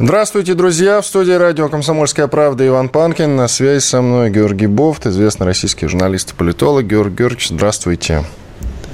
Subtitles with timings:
[0.00, 1.00] Здравствуйте, друзья!
[1.00, 3.34] В студии радио «Комсомольская правда» Иван Панкин.
[3.34, 6.86] На связи со мной Георгий Бофт, известный российский журналист и политолог.
[6.86, 8.24] Георгий Георгиевич, здравствуйте.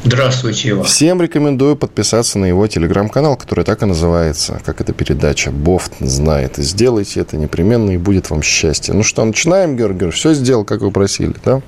[0.02, 0.84] Здравствуйте, Иван.
[0.84, 6.56] Всем рекомендую подписаться на его телеграм-канал, который так и называется, как эта передача «Бофт знает».
[6.56, 8.94] Сделайте это непременно, и будет вам счастье.
[8.94, 10.20] Ну что, начинаем, Георгий Георгиевич?
[10.20, 11.60] Все сделал, как вы просили, да?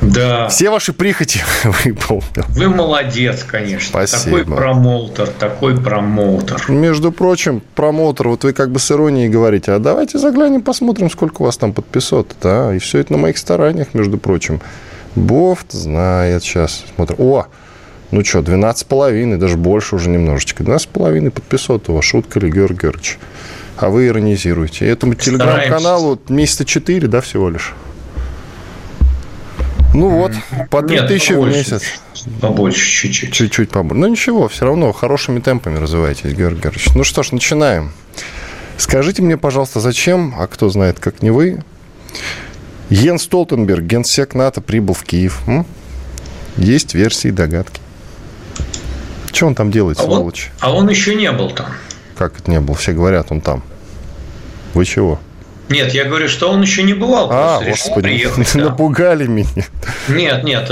[0.00, 0.48] Да.
[0.48, 1.40] Все ваши прихоти
[1.84, 2.44] выполнил.
[2.48, 3.88] Вы молодец, конечно.
[3.88, 4.38] Спасибо.
[4.38, 6.62] Такой промоутер, такой промоутер.
[6.68, 11.42] Между прочим, промоутер, вот вы как бы с иронией говорите, а давайте заглянем, посмотрим, сколько
[11.42, 14.60] у вас там подписот, да, и все это на моих стараниях, между прочим.
[15.14, 16.84] Бофт знает сейчас.
[16.94, 17.16] Смотрим.
[17.18, 17.46] О,
[18.10, 20.62] ну что, 12,5, даже больше уже немножечко.
[20.62, 22.04] 12,5 подписот вас.
[22.04, 23.18] Шутка ли, Георгий Георгиевич?
[23.76, 24.86] А вы иронизируете.
[24.86, 27.74] Этому телеграм-каналу месяца 4, да, всего лишь?
[29.92, 30.32] Ну вот,
[30.70, 31.82] по 3000 в месяц.
[32.40, 33.32] Побольше чуть-чуть.
[33.32, 34.00] Чуть-чуть побольше.
[34.00, 36.94] Ну ничего, все равно хорошими темпами развиваетесь, Георгий Георгиевич.
[36.94, 37.92] Ну что ж, начинаем.
[38.76, 41.62] Скажите мне, пожалуйста, зачем, а кто знает, как не вы,
[42.88, 45.42] Йен Столтенберг, генсек НАТО, прибыл в Киев?
[45.46, 45.66] М?
[46.56, 47.80] Есть версии, догадки.
[49.32, 50.50] Что он там делает, а сволочь?
[50.60, 51.66] Он, а он еще не был там.
[52.16, 52.74] Как это не был?
[52.74, 53.62] Все говорят, он там.
[54.74, 55.20] Вы чего?
[55.70, 57.28] Нет, я говорю, что он еще не бывал.
[57.30, 58.64] А, господи, приехать, да.
[58.64, 59.64] напугали меня.
[60.08, 60.70] Нет, нет,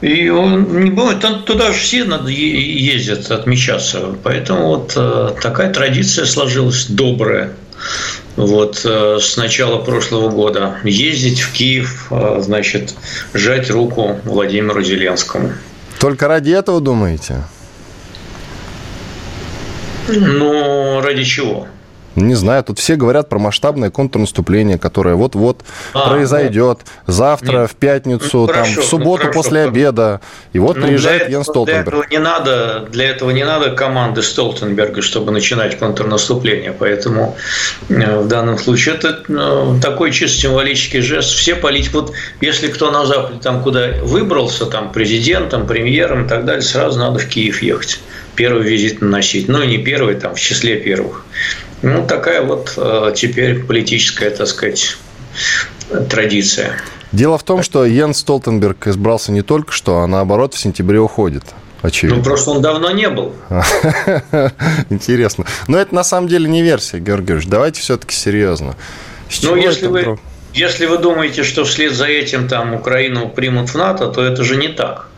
[0.00, 1.12] и он не был,
[1.44, 7.52] туда же все надо ездят отмечаться, поэтому вот э, такая традиция сложилась добрая.
[8.36, 12.94] Вот э, с начала прошлого года ездить в Киев, значит,
[13.34, 15.52] сжать руку Владимиру Зеленскому.
[16.00, 17.44] Только ради этого думаете?
[20.08, 21.68] Ну, ради чего?
[22.16, 25.62] Не знаю, тут все говорят про масштабное контрнаступление, которое вот-вот
[25.94, 27.70] а, произойдет ну, завтра, нет.
[27.70, 30.20] в пятницу, ну, там, в субботу ну, после обеда.
[30.52, 31.88] И вот ну, приезжает Йен Столтенберг.
[31.88, 36.74] Для этого, не надо, для этого не надо команды Столтенберга, чтобы начинать контрнаступление.
[36.78, 37.36] Поэтому
[37.88, 41.30] э, в данном случае это э, такой чисто символический жест.
[41.30, 46.44] Все политики, вот если кто на Западе там куда выбрался, там президентом, премьером и так
[46.44, 48.00] далее, сразу надо в Киев ехать
[48.34, 49.48] первый визит наносить.
[49.48, 51.24] Ну, не первый, там, в числе первых.
[51.82, 54.96] Ну, такая вот э, теперь политическая, так сказать,
[56.08, 56.72] традиция.
[57.10, 61.44] Дело в том, что Йен Столтенберг избрался не только что, а наоборот в сентябре уходит.
[61.82, 62.18] Очевидно.
[62.18, 63.34] Ну, просто он давно не был.
[64.90, 65.44] Интересно.
[65.66, 67.48] Но это на самом деле не версия, Георгий Георгиевич.
[67.48, 68.76] Давайте все-таки серьезно.
[69.42, 70.18] ну, если вы,
[70.54, 74.56] если вы думаете, что вслед за этим там Украину примут в НАТО, то это же
[74.56, 75.08] не так.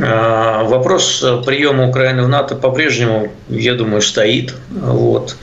[0.00, 4.54] А, вопрос приема Украины в НАТО по-прежнему, я думаю, стоит.
[4.70, 5.36] Вот.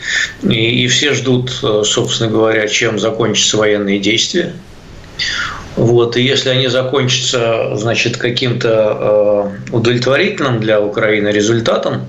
[0.43, 4.53] И, и все ждут, собственно говоря, чем закончатся военные действия.
[5.75, 6.17] Вот.
[6.17, 12.05] И если они закончатся значит, каким-то э, удовлетворительным для Украины результатом,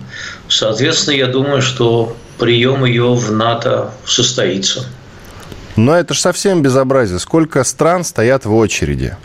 [0.48, 4.86] соответственно, я думаю, что прием ее в НАТО состоится.
[5.78, 7.20] Но это же совсем безобразие.
[7.20, 9.16] Сколько стран стоят в очереди?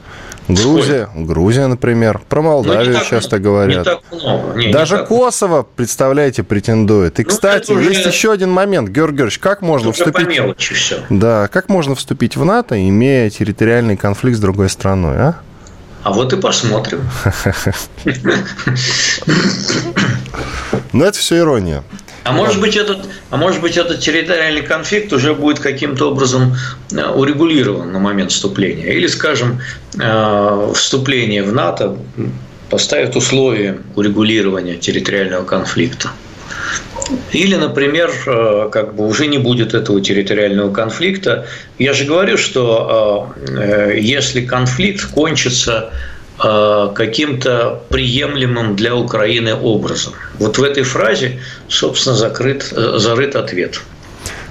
[0.48, 1.28] Грузия, Сколько?
[1.28, 2.22] Грузия, например.
[2.30, 3.88] Про Молдавию ну, часто говорят.
[3.88, 4.60] Не так много.
[4.60, 5.68] Не, Даже не Косово, много.
[5.76, 7.20] представляете, претендует.
[7.20, 7.90] И, ну, кстати, уже...
[7.90, 10.28] есть еще один момент, Георгий Георгиевич, как можно Только вступить...
[10.28, 11.00] По мелочи все.
[11.10, 15.36] Да, как можно вступить в НАТО, имея территориальный конфликт с другой страной, а?
[16.04, 17.10] А вот и посмотрим.
[20.92, 21.84] Но это все ирония.
[22.24, 26.56] А может быть этот, а может быть этот территориальный конфликт уже будет каким-то образом
[26.92, 29.60] э, урегулирован на момент вступления, или, скажем,
[30.00, 31.98] э, вступление в НАТО
[32.70, 36.12] поставит условия урегулирования территориального конфликта.
[37.34, 41.46] Или, например, э, как бы уже не будет этого территориального конфликта.
[41.78, 43.34] Я же говорю, что
[43.94, 45.92] если конфликт кончится
[46.38, 50.14] каким-то приемлемым для Украины образом.
[50.40, 53.82] Вот в этой фразе, собственно, закрыт, э, зарыт ответ.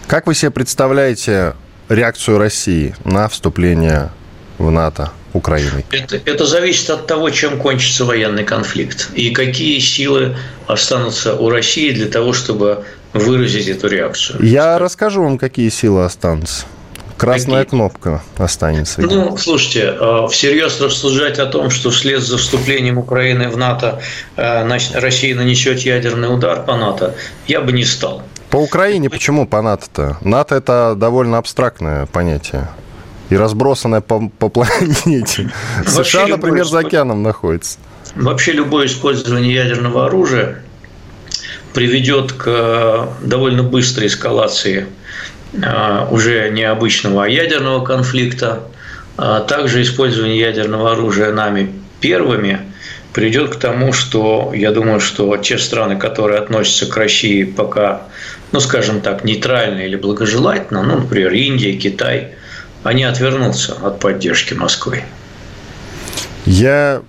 [0.07, 1.55] Как вы себе представляете
[1.89, 4.11] реакцию России на вступление
[4.59, 5.85] в НАТО Украины?
[5.91, 10.37] Это, это зависит от того, чем кончится военный конфликт и какие силы
[10.67, 14.43] останутся у России для того, чтобы выразить эту реакцию.
[14.43, 16.65] Я расскажу вам, какие силы останутся.
[17.23, 17.71] Красная Какие?
[17.71, 19.01] кнопка останется.
[19.01, 24.03] Ну, слушайте, э, всерьез рассуждать о том, что вслед за вступлением Украины в НАТО
[24.35, 27.15] э, Россия нанесет ядерный удар по НАТО,
[27.47, 28.25] я бы не стал.
[28.51, 30.19] По Украине почему по НАТО-то?
[30.23, 32.69] НАТО– это довольно абстрактное понятие
[33.31, 35.49] и разбросанное по, по планете.
[35.87, 37.79] США, например, за океаном находится.
[38.17, 40.61] Вообще любое использование ядерного оружия
[41.73, 44.89] приведет к э, довольно быстрой эскалации
[46.11, 48.65] уже не обычного, а ядерного конфликта.
[49.17, 51.71] А также использование ядерного оружия нами
[52.01, 52.61] первыми
[53.13, 58.03] приведет к тому, что я думаю, что те страны, которые относятся к России пока,
[58.53, 62.29] ну, скажем так, нейтрально или благожелательно, ну, например, Индия, Китай,
[62.83, 65.03] они отвернутся от поддержки Москвы.
[66.47, 67.03] Я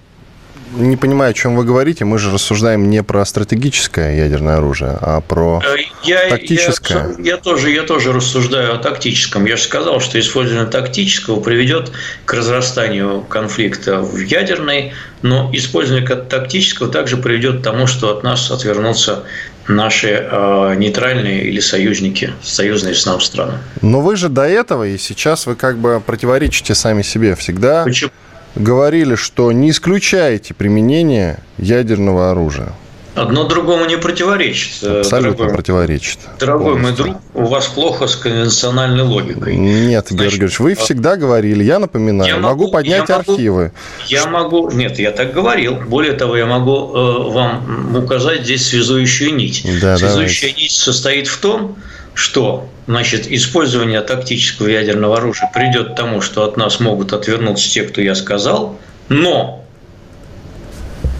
[0.75, 2.05] не понимаю, о чем вы говорите.
[2.05, 7.15] Мы же рассуждаем не про стратегическое ядерное оружие, а про э, я, тактическое.
[7.19, 9.45] Я, я, тоже, я тоже рассуждаю о тактическом.
[9.45, 11.91] Я же сказал, что использование тактического приведет
[12.25, 18.51] к разрастанию конфликта в ядерной, но использование тактического также приведет к тому, что от нас
[18.51, 19.23] отвернутся
[19.67, 23.59] наши э, нейтральные или союзники, союзные с нам страны.
[23.81, 27.83] Но вы же до этого, и сейчас вы как бы противоречите сами себе всегда.
[27.83, 28.11] Почему?
[28.55, 32.73] Говорили, что не исключаете применение ядерного оружия.
[33.15, 34.83] Одно другому не противоречит.
[34.83, 36.17] Абсолютно дорогой, противоречит.
[36.39, 37.05] Дорогой полностью.
[37.05, 39.55] мой друг, у вас плохо с конвенциональной логикой.
[39.55, 43.15] Нет, Значит, Георгий Георгиевич, вы а всегда говорили, я напоминаю, я могу, могу поднять я
[43.17, 43.71] архивы.
[44.07, 45.75] я могу, нет, я так говорил.
[45.75, 49.63] Более того, я могу э, вам указать здесь связующую нить.
[49.79, 50.61] Да, связующая давайте.
[50.63, 51.75] нить состоит в том,
[52.13, 57.83] что значит, использование тактического ядерного оружия придет к тому, что от нас могут отвернуться те,
[57.83, 58.79] кто я сказал,
[59.09, 59.63] но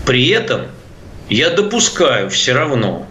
[0.06, 0.64] при этом
[1.30, 3.08] я допускаю все равно,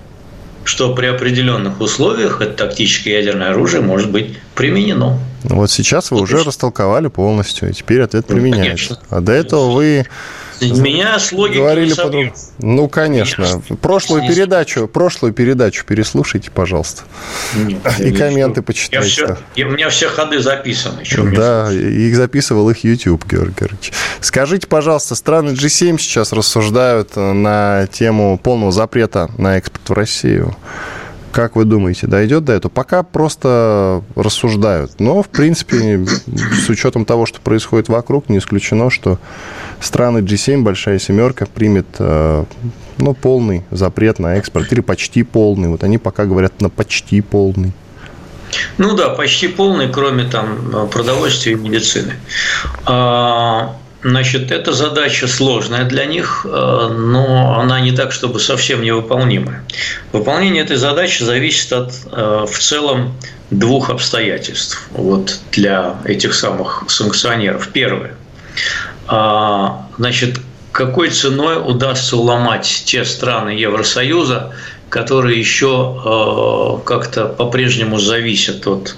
[0.64, 5.18] что при определенных условиях это тактическое ядерное оружие может быть применено.
[5.44, 9.00] Вот сейчас вы уже растолковали полностью, и теперь ответ ну, применяется.
[9.10, 10.06] Ну, а до этого вы
[10.70, 12.10] меня с логикой Говорили по
[12.58, 13.42] Ну, конечно.
[13.42, 17.02] Меня прошлую передачу, прошлую передачу переслушайте, пожалуйста.
[17.54, 19.06] Нет, и комменты почитайте.
[19.06, 21.02] Я все, я, у меня все ходы записаны.
[21.34, 23.92] Да, их записывал их YouTube, Георгий Георгиевич.
[24.20, 30.56] Скажите, пожалуйста, страны G7 сейчас рассуждают на тему полного запрета на экспорт в Россию.
[31.32, 32.70] Как вы думаете, дойдет до этого?
[32.70, 35.00] Пока просто рассуждают.
[35.00, 39.18] Но, в принципе, с учетом того, что происходит вокруг, не исключено, что
[39.80, 42.44] страны G7, большая семерка, примет э,
[42.98, 45.68] ну, полный запрет на экспорт или почти полный.
[45.70, 47.72] Вот они пока говорят на почти полный.
[48.76, 52.12] Ну да, почти полный, кроме там продовольствия и медицины.
[52.84, 59.64] А, Значит, эта задача сложная для них, э, но она не так, чтобы совсем невыполнимая.
[60.12, 63.14] Выполнение этой задачи зависит от э, в целом
[63.50, 67.68] двух обстоятельств вот, для этих самых санкционеров.
[67.68, 68.14] Первое.
[69.06, 70.40] А, значит,
[70.72, 74.52] какой ценой удастся уломать те страны Евросоюза,
[74.92, 78.94] которые еще э, как-то по-прежнему зависят от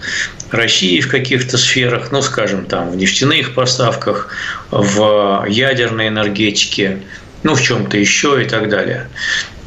[0.51, 4.29] России в каких-то сферах, ну, скажем, там, в нефтяных поставках,
[4.73, 6.99] в ядерной энергетике,
[7.45, 9.09] ну, в чем-то еще и так далее.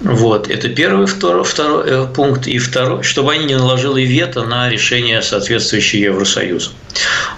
[0.02, 2.46] Вот, это первый второй, второй э, пункт.
[2.46, 6.72] И второй, чтобы они не наложили вето на решение, соответствующее Евросоюзу.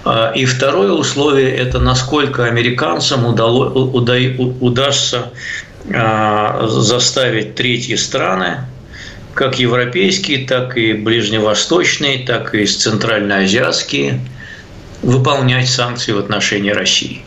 [0.03, 4.15] А, и второе условие– это насколько американцам удало, уда,
[4.59, 5.31] удастся
[5.94, 8.65] а, заставить третьи страны
[9.39, 14.19] как европейские, так и ближневосточные, так и центральноазиатские,
[15.01, 17.22] выполнять санкции в отношении России.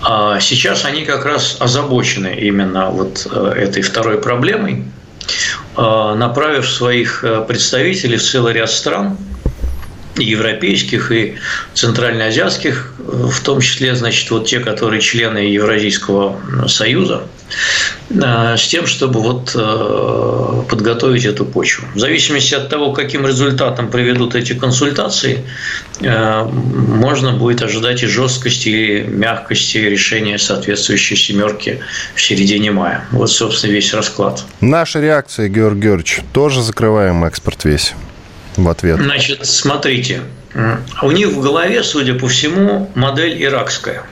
[0.00, 4.84] А сейчас они как раз озабочены именно вот э, этой второй проблемой,
[5.76, 9.18] э, направив своих э, представителей в целый ряд стран–
[10.16, 11.36] европейских и
[11.74, 19.20] центральноазиатских, в том числе, значит, вот те, которые члены Евразийского союза, э, с тем, чтобы
[19.20, 21.86] вот э, подготовить эту почву.
[21.94, 25.44] В зависимости от того, каким результатом приведут эти консультации,
[26.00, 31.80] э, можно будет ожидать и жесткости, и мягкости решения соответствующей семерки
[32.14, 33.06] в середине мая.
[33.10, 34.44] Вот, собственно, весь расклад.
[34.60, 37.94] Наша реакция, Георгий Георгиевич, тоже закрываем экспорт весь
[38.56, 39.00] в ответ?
[39.00, 40.20] Значит, смотрите,
[41.02, 44.04] у них в голове, судя по всему, модель иракская.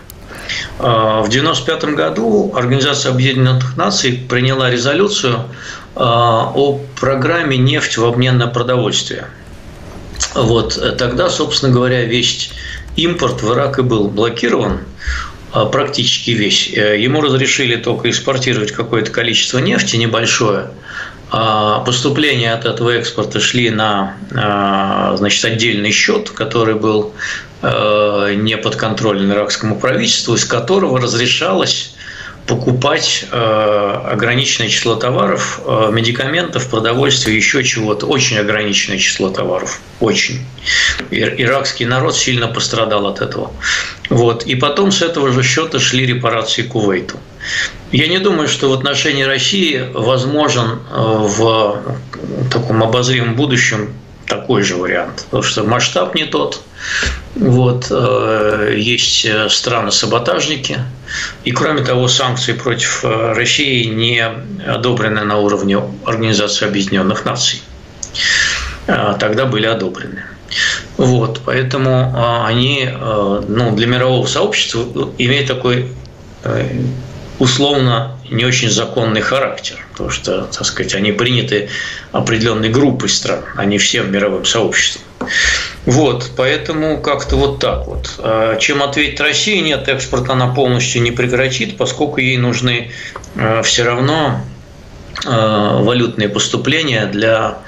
[0.79, 5.45] А, в 1995 году Организация Объединенных Наций приняла резолюцию
[5.95, 9.27] а, о программе «Нефть в обмен на продовольствие».
[10.35, 12.51] Вот тогда, собственно говоря, весь
[12.97, 14.81] импорт в Ирак и был блокирован,
[15.71, 16.71] практически весь.
[16.73, 20.71] Э, ему разрешили только экспортировать какое-то количество нефти небольшое,
[21.31, 24.15] а, поступления от этого экспорта шли на
[25.17, 27.13] значит, отдельный счет, который был
[27.63, 31.95] не подконтролен иракскому правительству, из которого разрешалось
[32.47, 38.07] покупать э, ограниченное число товаров, э, медикаментов, продовольствия, еще чего-то.
[38.07, 39.81] Очень ограниченное число товаров.
[40.01, 40.41] Очень.
[41.11, 43.53] Иракский народ сильно пострадал от этого.
[44.11, 44.45] Вот.
[44.45, 47.17] И потом с этого же счета шли репарации Кувейту.
[47.93, 51.97] Я не думаю, что в отношении России возможен э, в
[52.51, 53.95] таком обозримом будущем
[54.33, 56.63] такой же вариант, потому что масштаб не тот.
[57.35, 60.79] Вот, э, есть страны-саботажники,
[61.45, 64.25] и кроме того, санкции против э, России не
[64.67, 67.63] одобрены на уровне Организации Объединенных Наций.
[68.87, 70.25] Тогда были одобрены.
[70.97, 72.89] Вот, поэтому они
[73.49, 75.93] ну, для мирового сообщества имеют такой
[77.39, 81.69] условно не очень законный характер, потому что, так сказать, они приняты
[82.13, 85.03] определенной группой стран, а не всем мировым сообществом.
[85.85, 88.11] Вот, поэтому как-то вот так вот.
[88.19, 89.61] А чем ответить России?
[89.61, 92.91] Нет, экспорт она полностью не прекратит, поскольку ей нужны
[93.37, 94.41] а, все равно
[95.27, 97.59] а, валютные поступления для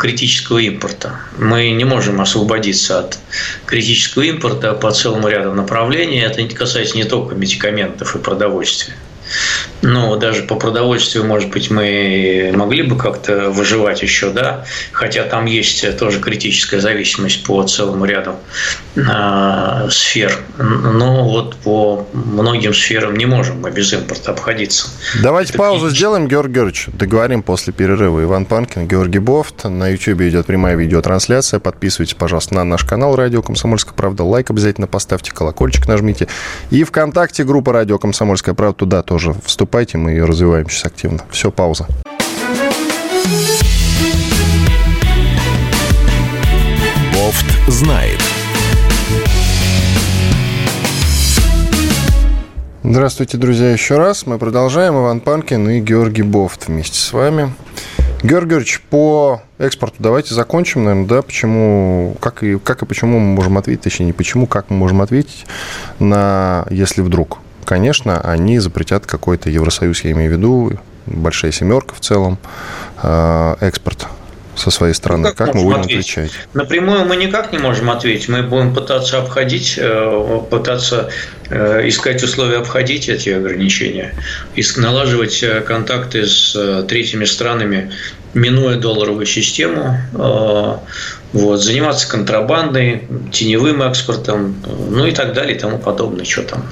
[0.00, 1.20] критического импорта.
[1.38, 3.20] Мы не можем освободиться от
[3.64, 6.18] критического импорта по целому ряду направлений.
[6.18, 8.96] Это касается не только медикаментов и продовольствия.
[9.82, 15.44] Ну, даже по продовольствию, может быть, мы могли бы как-то выживать еще, да, хотя там
[15.44, 18.36] есть тоже критическая зависимость по целому ряду
[18.96, 20.38] э, сфер.
[20.58, 24.88] Но вот по многим сферам не можем мы без импорта обходиться.
[25.22, 26.88] Давайте Это паузу сделаем, Георгий Георгиевич.
[26.94, 28.22] Договорим после перерыва.
[28.22, 29.64] Иван Панкин, Георгий Бовт.
[29.64, 31.60] На YouTube идет прямая видеотрансляция.
[31.60, 34.24] Подписывайтесь, пожалуйста, на наш канал «Радио Комсомольская правда».
[34.24, 36.28] Лайк обязательно поставьте, колокольчик нажмите.
[36.70, 38.76] И ВКонтакте группа «Радио Комсомольская правда».
[38.76, 39.34] Туда тоже тоже
[39.66, 41.18] вступайте, мы ее развиваем сейчас активно.
[41.28, 41.88] Все, пауза.
[47.12, 48.20] Бовт знает.
[52.84, 54.24] Здравствуйте, друзья, еще раз.
[54.24, 54.94] Мы продолжаем.
[54.94, 57.52] Иван Панкин и Георгий Бофт вместе с вами.
[58.22, 63.34] Георгий Георгиевич, по экспорту давайте закончим, наверное, да, почему, как и, как и почему мы
[63.34, 65.44] можем ответить, точнее, не почему, как мы можем ответить
[65.98, 70.72] на «если вдруг» конечно, они запретят какой-то Евросоюз, я имею в виду,
[71.06, 72.38] большая семерка в целом,
[73.02, 74.06] э, экспорт
[74.54, 75.28] со своей стороны.
[75.28, 76.12] Ну, как, как мы будем ответить?
[76.12, 76.32] отвечать?
[76.54, 78.30] Напрямую мы никак не можем ответить.
[78.30, 81.10] Мы будем пытаться обходить, э, пытаться
[81.50, 84.14] э, искать условия обходить эти ограничения,
[84.76, 87.92] налаживать контакты с третьими странами,
[88.32, 89.98] минуя долларовую систему,
[91.32, 94.56] вот, заниматься контрабандой, теневым экспортом,
[94.90, 96.24] ну и так далее и тому подобное.
[96.24, 96.64] Что там?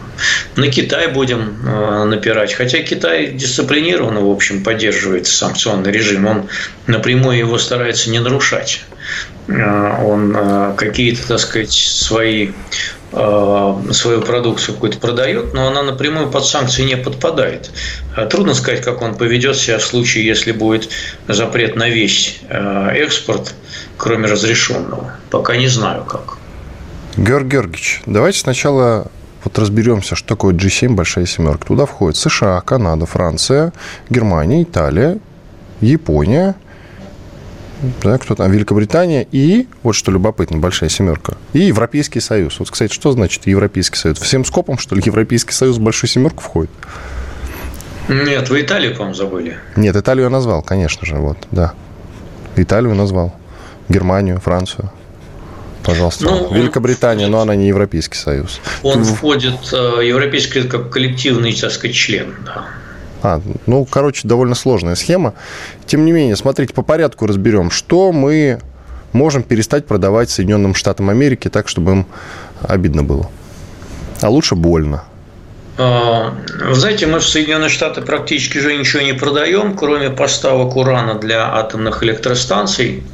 [0.56, 2.54] На Китай будем э, напирать.
[2.54, 6.26] Хотя Китай дисциплинированно, в общем, поддерживает санкционный режим.
[6.26, 6.48] Он
[6.86, 8.84] напрямую его старается не нарушать.
[9.48, 12.50] Э, он э, какие-то, так сказать, свои
[13.14, 17.70] свою продукцию какую-то продает, но она напрямую под санкции не подпадает.
[18.30, 20.88] Трудно сказать, как он поведет себя в случае, если будет
[21.28, 23.54] запрет на весь экспорт
[23.96, 25.14] кроме разрешенного.
[25.30, 26.38] Пока не знаю как.
[27.16, 29.06] Георгий Георгиевич, давайте сначала
[29.44, 31.66] вот разберемся, что такое G7 большая семерка.
[31.66, 33.72] Туда входят США, Канада, Франция,
[34.10, 35.18] Германия, Италия,
[35.80, 36.56] Япония,
[38.02, 42.58] да, кто там, Великобритания и, вот что любопытно, большая семерка, и Европейский Союз.
[42.58, 44.18] Вот, кстати, что значит Европейский Союз?
[44.18, 46.70] Всем скопом, что ли, Европейский Союз в большую семерку входит?
[48.08, 49.56] Нет, вы Италию, по-моему, забыли.
[49.76, 51.74] Нет, Италию я назвал, конечно же, вот, да.
[52.56, 53.34] Италию назвал.
[53.88, 54.90] Германию, Францию?
[55.82, 56.24] Пожалуйста.
[56.24, 58.60] Ну, Великобритания, но она не Европейский Союз.
[58.82, 59.12] Он Ты...
[59.12, 62.64] входит, э, Европейский как коллективный, так сказать, член, да.
[63.24, 65.32] А, ну, короче, довольно сложная схема.
[65.86, 68.60] Тем не менее, смотрите, по порядку разберем, что мы
[69.12, 72.06] можем перестать продавать Соединенным Штатам Америки так, чтобы им
[72.60, 73.30] обидно было.
[74.20, 75.04] А лучше больно.
[75.78, 76.34] А,
[76.66, 81.50] вы знаете, мы в Соединенные Штаты практически же ничего не продаем, кроме поставок урана для
[81.54, 83.04] атомных электростанций.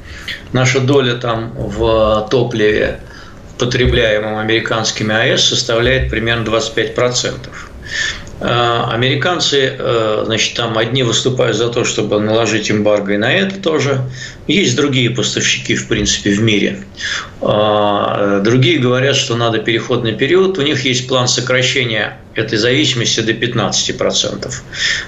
[0.53, 2.99] Наша доля там в топливе,
[3.59, 7.49] потребляемом американскими АЭС, составляет примерно 25%.
[8.43, 13.61] А, американцы, э, значит, там одни выступают за то, чтобы наложить эмбарго и на это
[13.61, 14.01] тоже.
[14.47, 16.85] Есть другие поставщики, в принципе, в мире.
[17.43, 20.59] А, другие говорят, что надо переходный период.
[20.59, 24.51] У них есть план сокращения этой зависимости до 15%.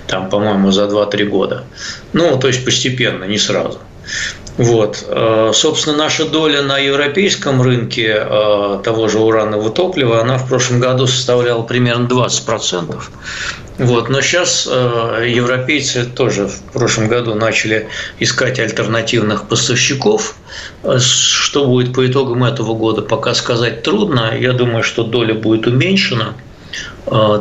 [0.06, 1.64] Там, по-моему, за 2-3 года.
[2.12, 3.80] Ну, то есть постепенно, не сразу.
[4.58, 5.04] Вот.
[5.08, 10.78] Э, собственно, наша доля на европейском рынке э, того же уранового топлива, она в прошлом
[10.78, 13.02] году составляла примерно 20%.
[13.78, 14.08] Вот.
[14.10, 20.36] Но сейчас э, европейцы тоже в прошлом году начали искать альтернативных поставщиков.
[20.98, 24.36] Что будет по итогам этого года, пока сказать трудно.
[24.38, 26.34] Я думаю, что доля будет уменьшена.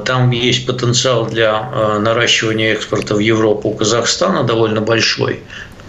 [0.05, 5.41] Там есть потенциал для наращивания экспорта в Европу у Казахстана довольно большой.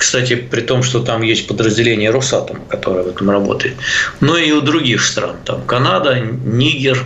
[0.02, 3.76] Кстати, при том, что там есть подразделение Росатома, которое в этом работает.
[4.18, 5.36] Но и у других стран.
[5.44, 7.04] Там Канада, Нигер,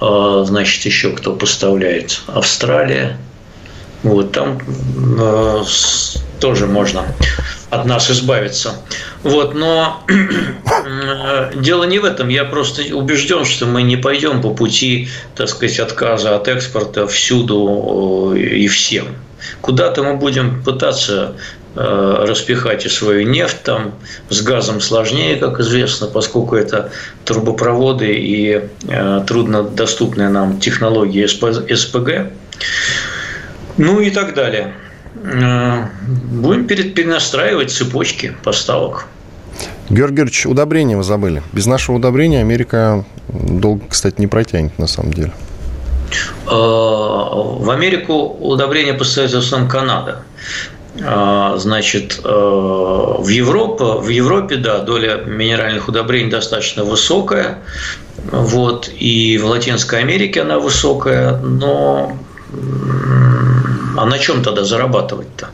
[0.00, 3.18] значит, еще кто поставляет, Австралия.
[4.04, 4.60] Вот там
[6.38, 7.06] тоже можно
[7.70, 8.74] от нас избавиться.
[9.24, 12.28] Вот, но э, дело не в этом.
[12.28, 18.32] Я просто убежден, что мы не пойдем по пути, так сказать, отказа от экспорта всюду
[18.36, 19.08] э, и всем.
[19.60, 21.40] Куда-то мы будем пытаться э,
[21.80, 23.94] распихать и свою нефть там
[24.30, 26.90] с газом сложнее, как известно, поскольку это
[27.24, 28.68] трубопроводы и
[29.26, 32.32] труднодоступные нам технологии СПГ.
[33.76, 34.74] Ну и так далее.
[35.22, 39.06] Э, будем перенастраивать цепочки поставок.
[39.88, 41.42] Георгий Георгиевич, удобрения вы забыли.
[41.52, 45.32] Без нашего удобрения Америка долго, кстати, не протянет на самом деле.
[46.46, 50.22] Э, в Америку удобрения поставит в основном Канада.
[51.00, 57.58] Э, значит, в Европе, в Европе, да, доля минеральных удобрений достаточно высокая.
[58.30, 62.18] Вот, и в Латинской Америке она высокая, но
[63.98, 65.48] а на чем тогда зарабатывать-то?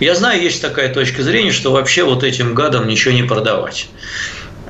[0.00, 3.88] Я знаю, есть такая точка зрения, что вообще вот этим гадам ничего не продавать.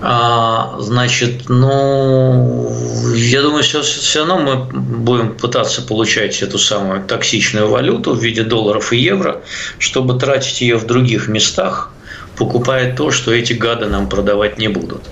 [0.02, 2.72] А, значит, ну,
[3.14, 8.42] я думаю, все, все равно мы будем пытаться получать эту самую токсичную валюту в виде
[8.42, 9.42] долларов и евро,
[9.78, 11.92] чтобы тратить ее в других местах,
[12.36, 15.02] покупая то, что эти гады нам продавать не будут.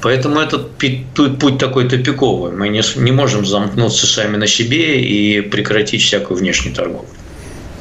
[0.00, 2.52] Поэтому этот путь такой тупиковый.
[2.52, 7.08] Мы не, не можем замкнуться сами на себе и прекратить всякую внешнюю торговлю.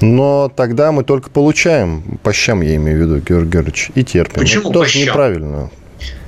[0.01, 4.41] Но тогда мы только получаем, по щам я имею в виду, Георгий Георгиевич, и терпим.
[4.41, 5.71] Почему Это тоже неправильно.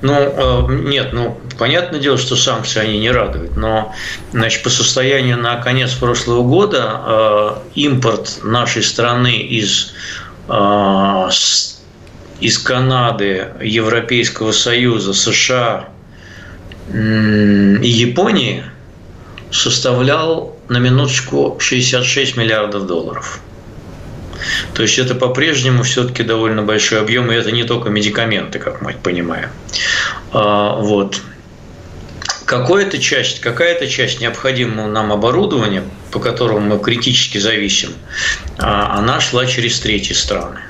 [0.02, 3.94] Ну, э, нет, ну, понятное дело, что санкции они не радуют, но,
[4.32, 9.92] значит, по состоянию на конец прошлого года э, импорт нашей страны из,
[10.48, 11.28] э,
[12.40, 15.88] из Канады, Европейского Союза, США
[16.92, 18.64] и Японии
[19.52, 23.40] составлял на минуточку 66 миллиардов долларов.
[24.74, 28.94] То есть это по-прежнему все-таки довольно большой объем, и это не только медикаменты, как мы
[28.94, 29.50] понимаем.
[30.32, 31.20] А, вот.
[32.44, 37.90] Какая-то часть, какая-то часть необходимого нам оборудования, по которому мы критически зависим,
[38.58, 40.60] а, она шла через третьи страны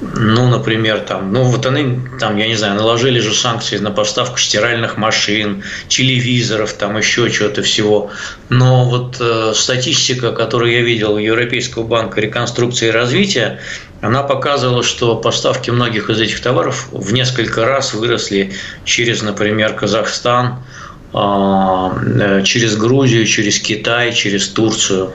[0.00, 4.38] ну, например, там, ну, вот они, там, я не знаю, наложили же санкции на поставку
[4.38, 8.10] стиральных машин, телевизоров, там еще чего-то всего.
[8.48, 13.60] Но вот э, статистика, которую я видел у Европейского банка реконструкции и развития,
[14.00, 18.52] она показывала, что поставки многих из этих товаров в несколько раз выросли
[18.84, 20.62] через, например, Казахстан,
[21.12, 25.12] а, э, через Грузию, через Китай, через Турцию.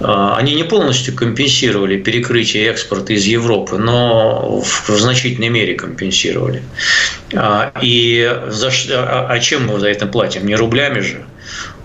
[0.00, 6.62] А, они не полностью компенсировали перекрытие экспорта из Европы, но в значительной мере компенсировали.
[7.34, 10.46] А, и за, а, а чем мы за это платим?
[10.46, 11.24] Не рублями же.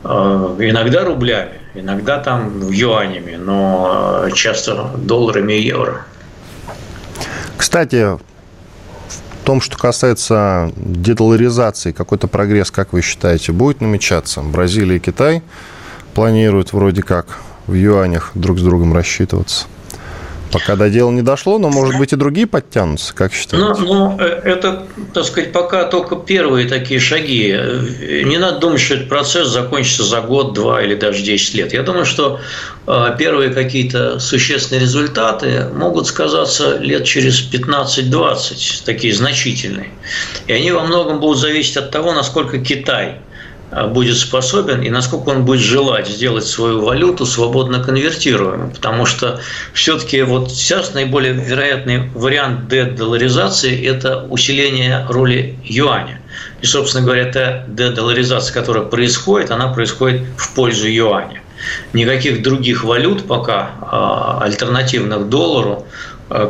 [0.04, 6.06] Иногда рублями, иногда там юанями, но часто долларами и евро.
[7.56, 14.42] Кстати, в том, что касается дедоларизации, какой-то прогресс, как вы считаете, будет намечаться?
[14.42, 15.44] Бразилия и Китай
[16.16, 19.66] планируют вроде как в юанях друг с другом рассчитываться.
[20.52, 23.66] Пока до дела не дошло, но, может быть, и другие подтянутся, как считаете?
[23.80, 27.58] Ну, ну, э, это, так сказать, пока только первые такие шаги.
[28.26, 31.74] Не надо думать, что этот процесс закончится за год, два или даже 10 лет.
[31.74, 32.42] Я думаю, что
[32.86, 39.92] э, первые какие-то существенные результаты могут сказаться лет через 15-20, такие значительные.
[40.48, 43.31] И они во многом будут зависеть от того, насколько Китай– Э,
[43.72, 48.70] будет способен и насколько он будет желать сделать свою валюту свободно конвертируемой.
[48.70, 49.40] Потому что
[49.74, 56.20] все-таки вот сейчас наиболее вероятный вариант дедоларизации– это усиление роли юаня.
[56.62, 61.42] И, собственно говоря, эта дедоларизация, которая происходит, она происходит в пользу юаня.
[61.94, 65.86] Никаких других валют пока а, альтернативных доллару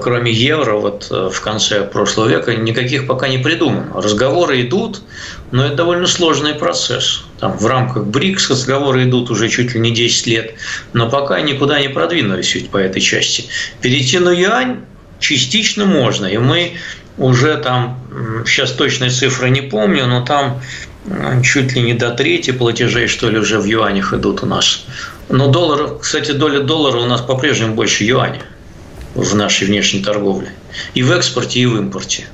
[0.02, 4.00] кроме евро, вот э, в конце прошлого века, никаких пока не придумано.
[4.00, 5.02] Разговоры идут,
[5.50, 7.24] но это довольно сложный процесс.
[7.39, 10.54] Там в рамках БРИКС разговоры идут уже чуть ли не 10 лет,
[10.94, 13.46] но пока никуда не продвинулись ведь по этой части.
[13.82, 14.82] Перейти на юань
[15.20, 16.74] частично можно, и мы
[17.17, 18.00] уже там,
[18.46, 20.62] сейчас точные цифры не помню, но там
[21.44, 24.86] чуть ли не до трети платежей, что ли, уже в юанях идут у нас.
[25.28, 28.41] Но доллар, кстати, доля доллара у нас по-прежнему больше юаня
[29.15, 30.52] в нашей внешней торговле.
[30.93, 32.26] И в экспорте, и в импорте.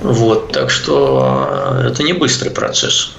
[0.00, 1.48] Вот, так что
[1.80, 3.16] э, это не быстрый процесс.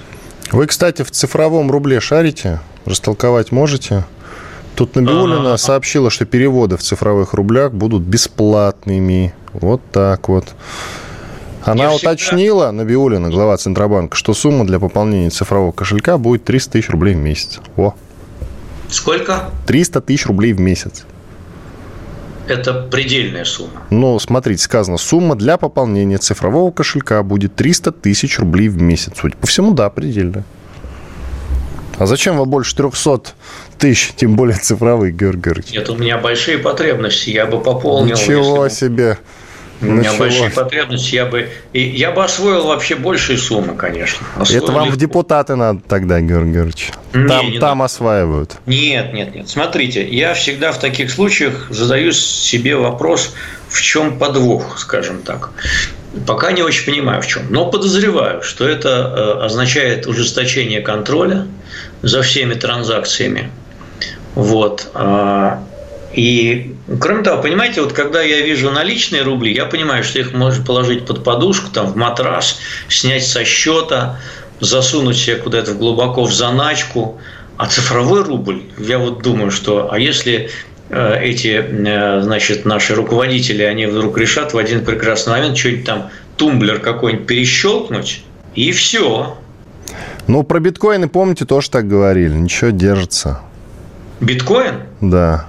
[0.52, 2.60] Вы, кстати, в цифровом рубле шарите?
[2.84, 4.04] Растолковать можете?
[4.76, 5.58] Тут Набиулина А-а-а.
[5.58, 9.34] сообщила, что переводы в цифровых рублях будут бесплатными.
[9.52, 10.48] Вот так вот.
[11.64, 12.72] Она Я уточнила, всегда...
[12.72, 17.58] Набиулина, глава Центробанка, что сумма для пополнения цифрового кошелька будет 300 тысяч рублей в месяц.
[17.76, 17.94] О.
[18.88, 19.50] Сколько?
[19.66, 21.04] 300 тысяч рублей в месяц.
[22.48, 23.82] Это предельная сумма.
[23.90, 29.12] Ну, смотрите, сказано, сумма для пополнения цифрового кошелька будет 300 тысяч рублей в месяц.
[29.20, 30.44] Судя по всему, да, предельная.
[31.98, 33.32] А зачем вы больше 300
[33.78, 35.72] тысяч, тем более цифровых, Георгий Георгиевич?
[35.72, 38.14] Нет, у меня большие потребности, я бы пополнил.
[38.14, 39.18] Ничего себе.
[39.80, 40.18] У меня Началось.
[40.18, 44.26] большие потребности, я бы, я бы освоил вообще большие суммы, конечно.
[44.36, 44.96] Освоил Это вам легко.
[44.96, 46.92] в депутаты надо тогда, Георгий Георгиевич.
[47.12, 48.56] Там, не там осваивают.
[48.66, 49.48] Нет, нет, нет.
[49.48, 53.34] Смотрите, я всегда в таких случаях задаю себе вопрос,
[53.68, 55.50] в чем подвох, скажем так.
[56.26, 57.42] Пока не очень понимаю, в чем.
[57.50, 61.46] Но подозреваю, что это э, означает ужесточение контроля
[62.00, 63.50] за всеми транзакциями.
[64.34, 64.90] Вот.
[66.16, 70.64] И кроме того, понимаете, вот когда я вижу наличные рубли, я понимаю, что их можно
[70.64, 74.18] положить под подушку, там, в матрас, снять со счета,
[74.58, 77.20] засунуть себе куда-то глубоко в заначку.
[77.58, 80.50] А цифровой рубль, я вот думаю, что, а если
[80.88, 86.10] э, эти, э, значит, наши руководители, они вдруг решат в один прекрасный момент что-нибудь там,
[86.38, 88.22] тумблер какой-нибудь перещелкнуть,
[88.54, 89.36] и все.
[90.26, 92.34] Ну, про биткоины, помните, тоже так говорили.
[92.34, 93.40] Ничего, держится.
[94.20, 94.82] Биткоин?
[95.00, 95.48] Да.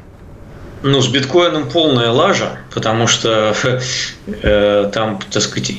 [0.83, 3.55] Ну, с биткоином полная лажа, потому что
[4.27, 5.71] э, там, так сказать,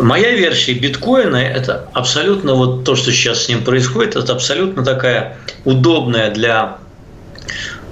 [0.00, 5.38] моя версия биткоина– это абсолютно вот то, что сейчас с ним происходит, это абсолютно такая
[5.64, 6.78] удобная для,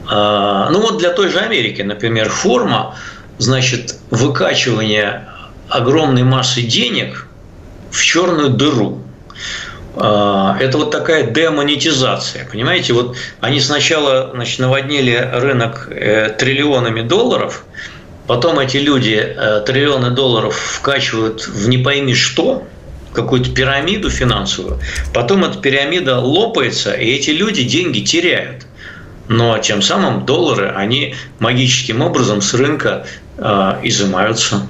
[0.09, 2.95] э, ну вот для той же Америки, например, форма,
[3.39, 5.29] значит, выкачивания
[5.69, 7.27] огромной массы денег
[7.91, 9.03] в черную дыру.
[9.95, 12.49] А, это вот такая демонетизация.
[12.51, 17.65] Понимаете, вот они сначала значит, наводнили рынок э, триллионами долларов,
[18.27, 22.67] потом эти люди э, триллионы долларов вкачивают в не пойми что,
[23.13, 24.81] какую-то пирамиду финансовую,
[25.13, 28.67] потом эта пирамида лопается, и эти люди деньги теряют.
[29.29, 34.67] Но тем самым доллары, они магическим образом с рынка э, изымаются.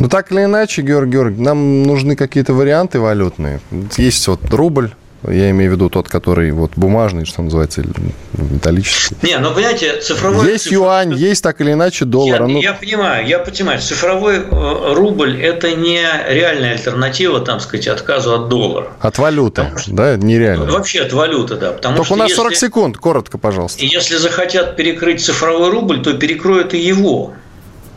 [0.00, 3.60] Ну, так или иначе, Георгий Георгиевич, нам нужны какие-то варианты валютные.
[3.98, 4.92] Есть вот рубль,
[5.28, 7.84] я имею в виду тот, который вот бумажный, что называется,
[8.32, 9.16] металлический.
[9.22, 10.50] Не, ну понимаете, цифровой...
[10.50, 10.86] Есть цифровой...
[10.86, 12.40] юань, есть так или иначе доллар.
[12.40, 12.60] Я, ну...
[12.62, 13.78] я понимаю, я понимаю.
[13.80, 18.88] Цифровой э, рубль– это не реальная альтернатива, там сказать, отказу от доллара.
[19.00, 19.92] От валюты, что...
[19.92, 20.64] да, нереально.
[20.64, 21.72] Вообще от валюты, да.
[21.72, 22.42] Потому Только что у нас если...
[22.42, 23.84] 40 секунд, коротко, пожалуйста.
[23.84, 27.34] Если захотят перекрыть цифровой рубль, то перекроют и его.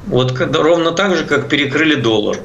[0.07, 2.37] Вот ровно так же, как перекрыли доллар.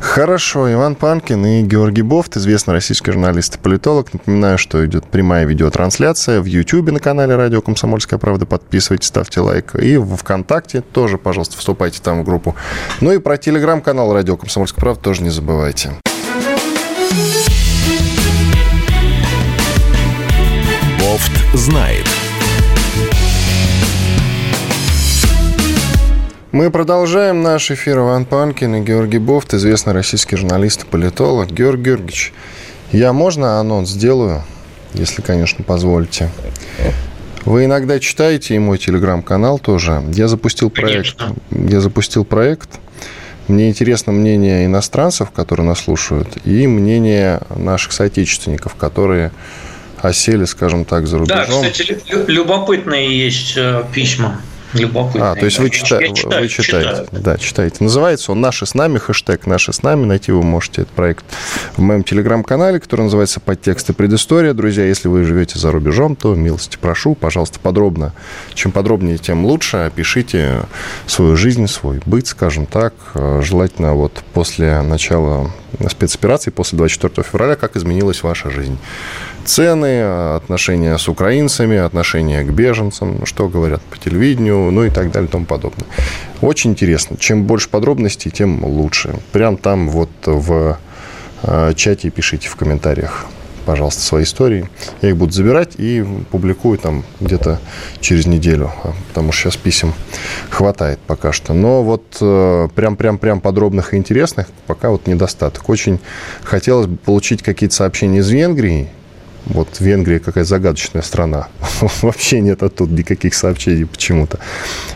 [0.00, 0.72] Хорошо.
[0.72, 4.12] Иван Панкин и Георгий Бофт, известный российский журналист и политолог.
[4.12, 8.46] Напоминаю, что идет прямая видеотрансляция в YouTube на канале Радио Комсомольская правда.
[8.46, 9.74] Подписывайтесь, ставьте лайк.
[9.74, 12.54] И в ВКонтакте тоже, пожалуйста, вступайте там в группу.
[13.00, 15.92] Ну и про телеграм-канал Радио Комсомольская правда тоже не забывайте.
[20.98, 22.06] Бофт знает.
[26.56, 27.98] Мы продолжаем наш эфир.
[27.98, 31.50] Иван Панкин и Георгий Бофт, известный российский журналист и политолог.
[31.50, 32.32] Георгий Георгиевич,
[32.92, 34.42] я можно анонс сделаю,
[34.94, 36.30] если, конечно, позволите?
[37.44, 40.02] Вы иногда читаете и мой телеграм-канал тоже.
[40.14, 41.18] Я запустил проект.
[41.18, 41.36] Конечно.
[41.50, 42.70] Я запустил проект.
[43.48, 49.30] Мне интересно мнение иностранцев, которые нас слушают, и мнение наших соотечественников, которые
[50.00, 51.62] осели, скажем так, за рубежом.
[51.64, 54.40] Да, кстати, любопытные есть э, письма
[54.76, 55.32] любопытно.
[55.32, 56.02] А, то есть вы, чита...
[56.12, 56.62] читаю, вы читаете.
[56.62, 57.06] Читаю.
[57.12, 57.76] Да, читаете.
[57.80, 60.04] Называется он «Наши с нами», хэштег «Наши с нами».
[60.04, 61.24] Найти вы можете этот проект
[61.76, 64.54] в моем телеграм-канале, который называется «Подтексты предыстория».
[64.54, 68.12] Друзья, если вы живете за рубежом, то милости прошу, пожалуйста, подробно.
[68.54, 69.78] Чем подробнее, тем лучше.
[69.78, 70.62] Опишите
[71.06, 72.94] свою жизнь, свой быт, скажем так.
[73.42, 75.50] Желательно вот после начала
[75.88, 78.78] спецоперации, после 24 февраля, как изменилась ваша жизнь
[79.46, 80.02] цены,
[80.34, 85.32] отношения с украинцами, отношения к беженцам, что говорят по телевидению, ну и так далее и
[85.32, 85.86] тому подобное.
[86.40, 87.16] Очень интересно.
[87.16, 89.14] Чем больше подробностей, тем лучше.
[89.32, 90.78] Прям там вот в
[91.42, 93.26] э, чате пишите в комментариях
[93.66, 94.68] пожалуйста, свои истории.
[95.02, 97.58] Я их буду забирать и публикую там где-то
[98.00, 98.72] через неделю,
[99.08, 99.92] потому что сейчас писем
[100.48, 101.52] хватает пока что.
[101.52, 102.06] Но вот
[102.74, 105.68] прям-прям-прям подробных и интересных пока вот недостаток.
[105.68, 105.98] Очень
[106.44, 108.88] хотелось бы получить какие-то сообщения из Венгрии,
[109.46, 111.48] Вот Венгрия какая загадочная страна.
[112.02, 114.40] Вообще нет оттуда никаких сообщений почему-то.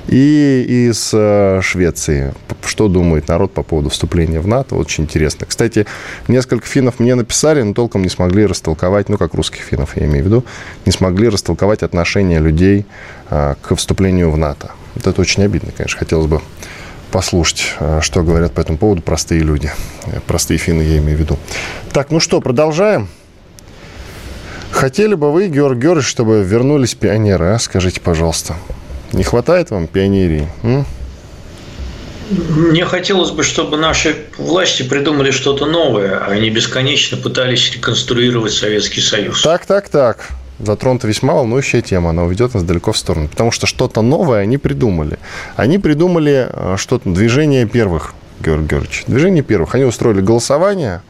[0.09, 2.35] И из э, Швеции.
[2.65, 4.75] Что думает народ по поводу вступления в НАТО?
[4.75, 5.47] Очень интересно.
[5.47, 5.87] Кстати,
[6.27, 10.25] несколько финнов мне написали, но толком не смогли растолковать, ну, как русских финнов я имею
[10.25, 10.45] в виду,
[10.85, 12.87] не смогли растолковать отношение людей
[13.31, 14.73] э, к вступлению в НАТО.
[14.97, 15.99] Вот это очень обидно, конечно.
[15.99, 16.41] Хотелось бы
[17.13, 19.71] послушать, э, что говорят по этому поводу простые люди.
[20.27, 21.39] Простые финны я имею в виду.
[21.93, 23.09] Так, ну что, продолжаем.
[24.81, 27.59] Хотели бы вы, Георг Георгиевич, чтобы вернулись пионеры, а?
[27.59, 28.55] Скажите, пожалуйста.
[29.13, 30.49] Не хватает вам пионерии?
[30.63, 30.87] М?
[32.31, 39.03] Мне хотелось бы, чтобы наши власти придумали что-то новое, а не бесконечно пытались реконструировать Советский
[39.03, 39.43] Союз.
[39.43, 40.31] Так, так, так.
[40.59, 43.29] Затронута весьма волнующая тема, она уведет нас далеко в сторону.
[43.29, 45.19] Потому что что-то новое они придумали.
[45.57, 49.05] Они придумали э, что-то, движение первых, Георгий Георгиевич.
[49.09, 49.75] Движение первых.
[49.75, 51.03] Они устроили голосование,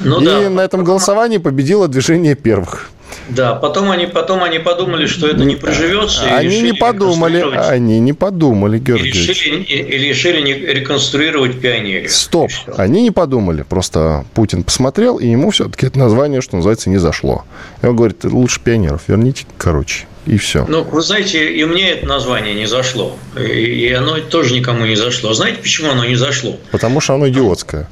[0.00, 0.50] ну, и да.
[0.50, 2.90] на этом голосовании победило движение первых.
[3.28, 6.24] Да, потом они, потом они подумали, что это не приживется.
[6.24, 9.08] Они не подумали, они не подумали, Георгий.
[9.08, 12.10] И решили, и, и решили реконструировать пионерию.
[12.10, 13.62] Стоп, они не подумали.
[13.62, 17.44] Просто Путин посмотрел, и ему все-таки это название, что называется, не зашло.
[17.82, 20.06] И он говорит, лучше пионеров верните, короче.
[20.24, 20.64] И все.
[20.68, 23.16] Ну, вы знаете, и мне это название не зашло.
[23.36, 25.34] И оно тоже никому не зашло.
[25.34, 26.56] Знаете, почему оно не зашло?
[26.70, 27.88] Потому что оно идиотское.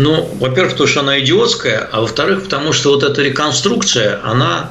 [0.00, 4.70] Ну, во-первых, потому что она идиотская, а во-вторых, потому что вот эта реконструкция, она...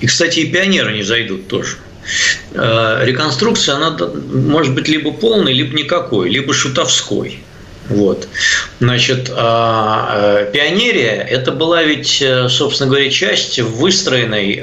[0.00, 1.76] И, кстати, и пионеры не зайдут тоже.
[2.54, 3.98] Э, реконструкция, она
[4.32, 7.40] может быть либо полной, либо никакой, либо шутовской.
[7.88, 8.28] Вот.
[8.78, 14.62] Значит, а, э, пионерия– это была ведь, э, собственно говоря, часть выстроенной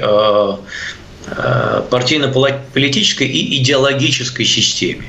[1.90, 5.04] партийно-политической и идеологической системе.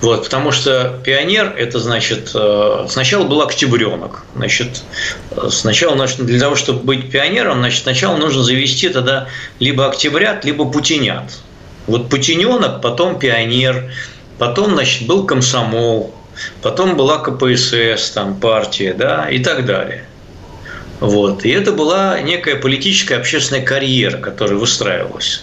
[0.00, 4.24] Вот, потому что пионер– это, значит, э, сначала был октябренок.
[4.34, 4.82] Значит,
[5.50, 10.70] сначала, значит, для того, чтобы быть пионером, значит, сначала нужно завести тогда либо октябрят, либо
[10.70, 11.38] путинят.
[11.86, 13.92] Вот путиненок, потом пионер,
[14.38, 16.14] потом, значит, был комсомол,
[16.62, 20.04] потом была КПСС, там, партия, да, и так далее.
[21.00, 21.44] Вот.
[21.44, 25.42] И это была некая политическая общественная карьера, которая выстраивалась.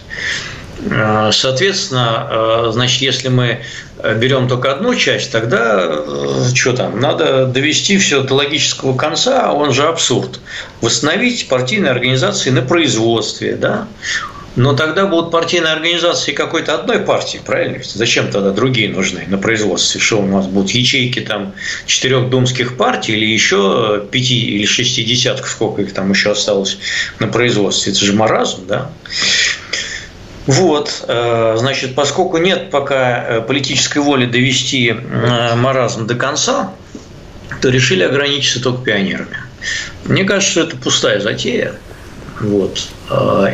[0.89, 3.59] Э, соответственно, э, значит, если мы
[4.15, 9.53] берем только одну часть, тогда э, что там, надо довести все до логического конца, а
[9.53, 10.39] он же абсурд.
[10.81, 13.87] Восстановить партийные организации на производстве, да,
[14.55, 17.79] но тогда будут партийные организации какой-то одной партии, правильно?
[17.83, 20.01] Зачем тогда другие нужны на производстве?
[20.01, 21.53] Что у нас будут ячейки там
[21.85, 26.77] четырех думских партий или еще пяти или шести десятков, сколько их там еще осталось
[27.19, 27.93] на производстве?
[27.93, 28.89] Это же маразм, да?
[30.49, 36.73] Вот, э, значит, поскольку нет пока э, политической воли довести э, маразм до конца,
[37.61, 39.37] то решили ограничиться только пионерами.
[40.05, 41.73] Мне кажется, что это пустая затея.
[42.39, 42.87] Вот.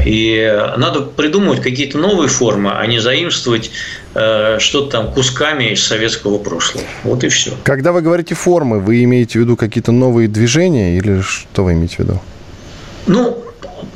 [0.05, 3.71] И надо придумывать какие-то новые формы, а не заимствовать
[4.11, 6.85] что-то там кусками из советского прошлого.
[7.03, 7.51] Вот и все.
[7.63, 11.95] Когда вы говорите формы, вы имеете в виду какие-то новые движения или что вы имеете
[11.95, 12.21] в виду?
[13.07, 13.44] Ну,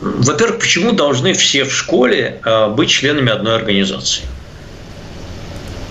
[0.02, 4.24] во-первых, почему должны все в школе э, быть членами одной организации?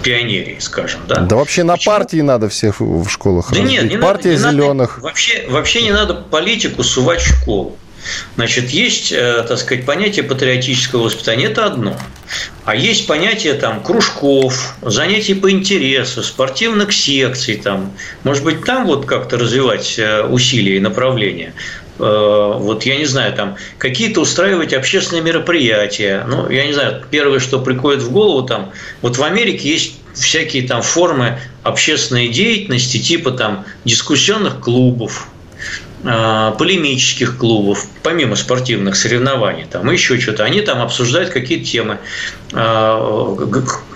[0.02, 1.16] пионерии, скажем, да?
[1.16, 1.92] Да вообще на Почему?
[1.92, 3.70] партии надо всех в школах Да разбить.
[3.70, 4.90] нет, не Партия надо, не зеленых.
[4.90, 7.76] Надо, вообще, вообще не надо политику сувать в школу.
[8.36, 11.96] Значит, есть, э, так сказать, понятие патриотического воспитания, это одно.
[12.64, 17.92] А есть понятие там кружков, занятий по интересу, спортивных секций, там,
[18.22, 21.52] может быть, там вот как-то развивать э, усилия и направления.
[21.98, 26.24] Э, вот я не знаю, там какие-то устраивать общественные мероприятия.
[26.28, 30.66] Ну, я не знаю, первое, что приходит в голову, там, вот в Америке есть всякие
[30.66, 35.28] там формы общественной деятельности, типа там дискуссионных клубов,
[36.02, 41.98] полемических клубов, помимо спортивных соревнований, там еще что-то, они там обсуждают какие-то темы.
[42.52, 43.36] Э,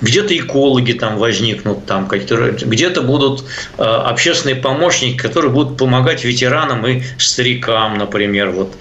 [0.00, 3.44] где-то экологи там возникнут, там, где-то будут
[3.78, 8.50] э, общественные помощники, которые будут помогать ветеранам и старикам, например.
[8.50, 8.74] Вот.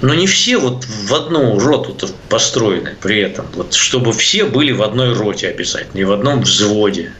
[0.00, 1.94] Но не все вот в одну роту
[2.28, 7.12] построены при этом, вот, чтобы все были в одной роте обязательно, и в одном взводе.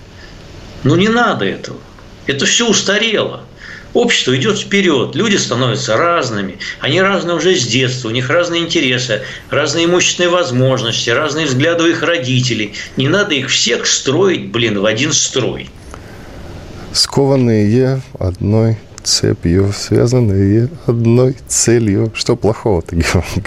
[0.85, 1.79] Ну не надо этого.
[2.27, 3.43] Это все устарело.
[3.99, 9.23] Общество идет вперед, люди становятся разными, они разные уже с детства, у них разные интересы,
[9.51, 12.75] разные имущественные возможности, разные взгляды у их родителей.
[12.97, 15.69] Не надо их всех строить, блин, в один строй.
[16.93, 22.13] Скованные одной цепью, связанные одной целью.
[22.15, 23.43] Что плохого-то, Георгий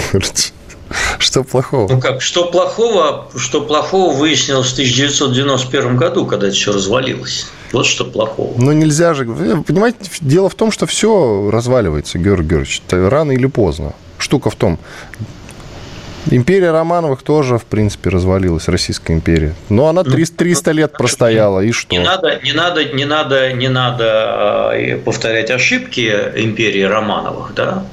[1.17, 1.89] Что плохого?
[1.89, 7.47] Ну как, что плохого, что плохого выяснилось в 1991 году, когда это все развалилось.
[7.71, 8.53] Вот что плохого.
[8.57, 9.25] Ну, нельзя же...
[9.25, 13.93] Понимаете, дело в том, что все разваливается, Георгий Георгиевич, рано или поздно.
[14.17, 14.79] штука в том,
[16.29, 19.55] Империя Романовых тоже, в принципе, развалилась, Российская империя.
[19.69, 21.95] Но она 300, 300 лет простояла, и что?
[21.95, 27.85] Не надо, не надо, не надо, не надо повторять ошибки империи Романовых, да?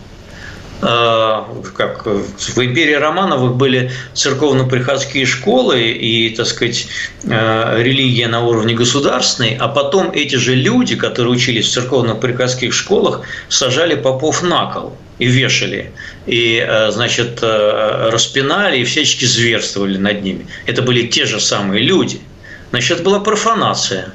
[0.81, 6.87] Как в империи Романовых были церковно-приходские школы и, так сказать,
[7.25, 13.97] религия на уровне государственной, а потом эти же люди, которые учились в церковно-приходских школах, сажали
[13.97, 15.93] попов на кол и вешали,
[16.27, 20.47] и, э, значит, э, распинали и всячески зверствовали над ними.
[20.67, 22.21] Это были те же самые люди.
[22.71, 24.13] Значит, это была профанация.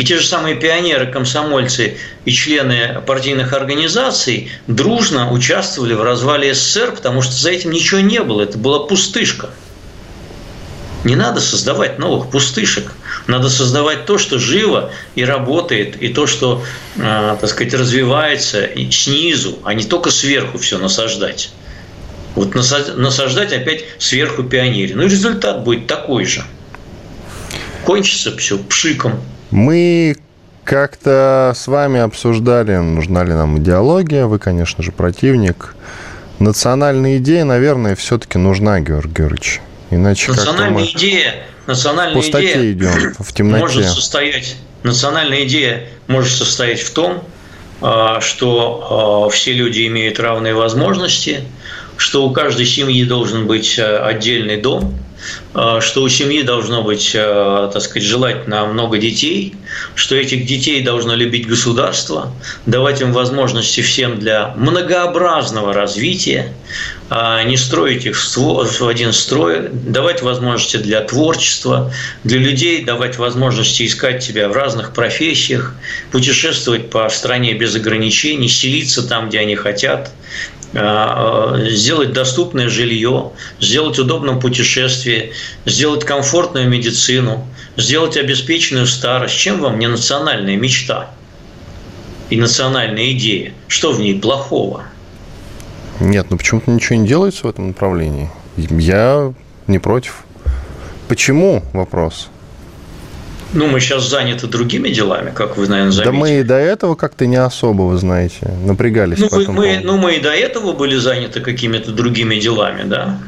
[0.00, 6.92] И те же самые пионеры, комсомольцы и члены партийных организаций дружно участвовали в развале СССР,
[6.92, 8.40] потому что за этим ничего не было.
[8.40, 9.50] Это была пустышка.
[11.04, 12.94] Не надо создавать новых пустышек.
[13.26, 16.64] Надо создавать то, что живо и работает, и то, что,
[16.96, 21.50] э, так сказать, развивается снизу, а не только сверху все насаждать.
[22.36, 24.94] Вот насаждать опять сверху пионере.
[24.94, 26.42] Ну и результат будет такой же.
[27.84, 29.20] Кончится все пшиком.
[29.50, 30.16] Мы
[30.64, 34.26] как-то с вами обсуждали, нужна ли нам идеология.
[34.26, 35.74] Вы, конечно же, противник.
[36.38, 39.60] Национальная идея, наверное, все-таки нужна, Георгий Георгиевич.
[39.90, 41.34] Иначе национальная мы идея,
[41.66, 43.60] национальная идея идем, в темноте.
[43.60, 47.24] может состоять, национальная идея может состоять в том,
[47.80, 51.40] а, что а, все люди имеют равные возможности,
[51.96, 54.94] что у каждой семьи должен быть а, отдельный дом,
[55.52, 59.54] что у семьи должно быть, так сказать, желательно много детей,
[59.96, 62.32] что этих детей должно любить государство,
[62.66, 66.54] давать им возможности всем для многообразного развития,
[67.08, 73.84] а не строить их в один строй, давать возможности для творчества, для людей давать возможности
[73.84, 75.74] искать себя в разных профессиях,
[76.12, 80.12] путешествовать по стране без ограничений, селиться там, где они хотят,
[80.72, 85.32] а, а, сделать доступное жилье, сделать удобное путешествие,
[85.64, 89.36] сделать комфортную медицину, сделать обеспеченную старость.
[89.36, 91.10] Чем вам не национальная мечта
[92.28, 93.52] и национальная идея?
[93.68, 94.84] Что в ней плохого?
[96.00, 98.30] Нет, ну почему-то ничего не делается в этом направлении.
[98.56, 99.32] Я
[99.66, 100.24] не против.
[101.08, 101.62] Почему?
[101.72, 102.30] Вопрос.
[103.52, 106.12] Ну, мы сейчас заняты другими делами, как вы, наверное, заметили.
[106.12, 109.18] Да мы и до этого как-то не особо, вы знаете, напрягались.
[109.18, 113.18] Ну, мы, мы, ну мы и до этого были заняты какими-то другими делами, да.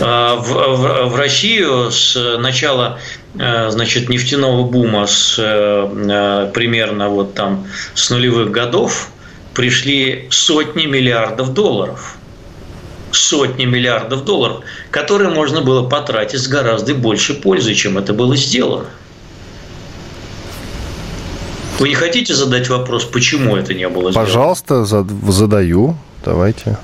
[0.00, 2.98] А, в, в, в Россию с начала
[3.38, 9.10] э, значит, нефтяного бума с э, э, примерно вот там с нулевых годов
[9.54, 12.16] пришли сотни миллиардов долларов.
[13.12, 14.60] Сотни миллиардов долларов,
[14.90, 18.86] которые можно было потратить с гораздо больше пользы, чем это было сделано.
[21.78, 24.26] Вы не хотите задать вопрос, почему это не было сделано?
[24.26, 25.96] Пожалуйста, задаю.
[26.24, 26.78] Давайте.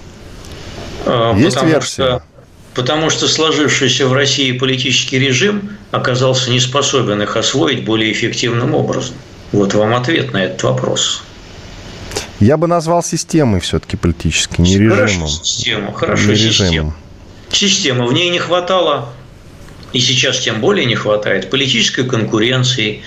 [1.37, 2.05] Есть потому версия?
[2.05, 2.23] Что,
[2.77, 9.17] потому что сложившийся в России политический режим оказался не способен их освоить более эффективным образом.
[9.51, 11.23] Вот вам ответ на этот вопрос.
[12.39, 14.97] Я бы назвал системой все-таки политической, не режимом.
[14.99, 16.71] Хорошо, система, хорошо, не система.
[16.71, 16.95] Режимом.
[17.51, 18.07] Система.
[18.07, 19.09] В ней не хватало,
[19.95, 23.03] и сейчас тем более не хватает, политической конкуренции.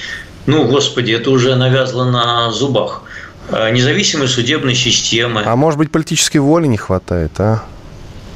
[0.48, 3.04] Ну, господи, это уже навязло на зубах.
[3.52, 5.44] А, независимой судебной системы.
[5.46, 7.66] А может быть, политической воли не хватает, а?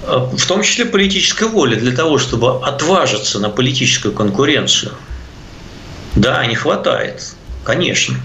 [0.06, 0.30] А?
[0.36, 4.94] В том числе политической воли для того, чтобы отважиться на политическую конкуренцию.
[6.16, 8.16] Да, не хватает, конечно.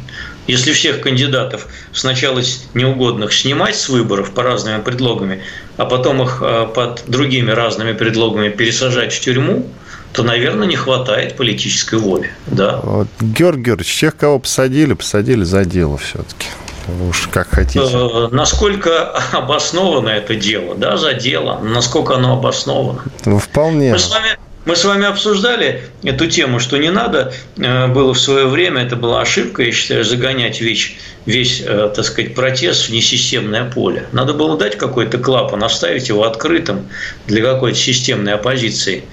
[0.47, 2.41] Если всех кандидатов сначала
[2.73, 5.43] неугодных снимать с выборов по разными предлогами,
[5.77, 9.71] а потом их э, под другими разными предлогами пересажать в тюрьму,
[10.13, 12.33] то, наверное, не хватает политической воли.
[12.47, 12.81] Да.
[12.83, 16.47] Вот, Георгий Георгиевич, тех, кого посадили, посадили за дело все-таки.
[16.89, 17.81] Уж как хотите.
[17.81, 23.03] Э, насколько обосновано это дело, да, за дело, насколько оно обосновано.
[23.25, 23.93] Ну, вполне.
[23.93, 28.21] Мы с вами мы с вами обсуждали эту тему, что не надо э, было в
[28.21, 32.93] свое время, это была ошибка, я считаю, загонять весь, весь э, так сказать, протест в
[32.93, 34.05] несистемное поле.
[34.13, 36.87] Надо было дать какой-то клапан, оставить его открытым
[37.27, 39.05] для какой-то системной оппозиции.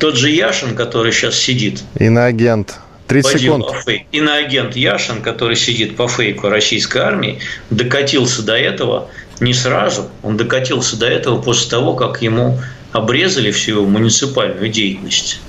[0.00, 1.82] Тот же Яшин, который сейчас сидит.
[1.96, 2.80] Иноагент.
[3.06, 3.66] 30 секунд.
[4.12, 7.38] Иноагент Яшин, который сидит по фейку российской армии,
[7.70, 9.08] докатился до этого
[9.40, 10.08] не сразу.
[10.22, 12.58] Он докатился до этого после того, как ему
[12.92, 15.40] обрезали всю его муниципальную деятельность.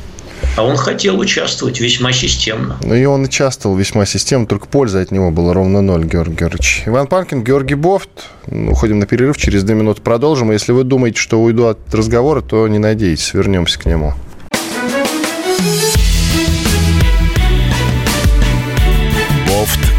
[0.58, 2.78] А он хотел участвовать весьма системно.
[2.82, 6.84] Ну и он участвовал весьма системно, только пользы от него было ровно ноль, Георгий Георгиевич.
[6.86, 8.10] Иван Панкин, Георгий Бофт.
[8.48, 10.52] Уходим на перерыв, через две минуты продолжим.
[10.52, 14.14] Если вы думаете, что уйду от разговора, то не надейтесь, вернемся к нему.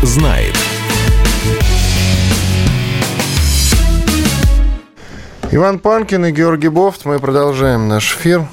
[0.02, 0.54] Знает.
[5.50, 7.04] Иван Панкин и Георгий Бофт.
[7.04, 8.46] Мы продолжаем наш эфир.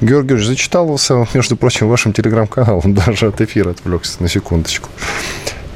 [0.00, 2.94] Георгий Георгиевич зачитался, между прочим, вашим телеграм-каналом.
[3.06, 4.88] Даже от эфира отвлекся на секундочку.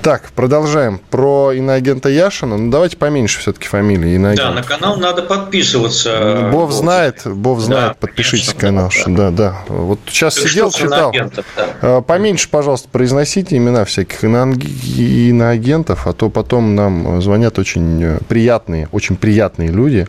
[0.07, 1.01] Так, продолжаем.
[1.11, 2.57] Про иноагента Яшина.
[2.57, 4.51] Ну, давайте поменьше все-таки фамилии иноагента.
[4.51, 6.49] Да, на канал надо подписываться.
[6.53, 9.33] Бов знает, Бов знает, да, подпишитесь конечно, канал.
[9.33, 9.57] Да, да.
[9.67, 11.13] Вот сейчас Ты сидел, читал.
[11.13, 11.43] Да.
[11.83, 19.17] А, поменьше, пожалуйста, произносите имена всяких иноагентов, а то потом нам звонят очень приятные, очень
[19.17, 20.07] приятные люди,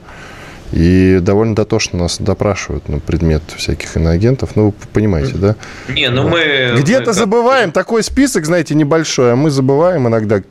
[0.71, 4.55] и довольно дотошно нас допрашивают на предмет всяких иноагентов.
[4.55, 5.55] Ну, вы понимаете, да?
[5.87, 6.75] Не, ну мы...
[6.77, 10.41] Где-то мы забываем, такой список, знаете, небольшой, а мы забываем иногда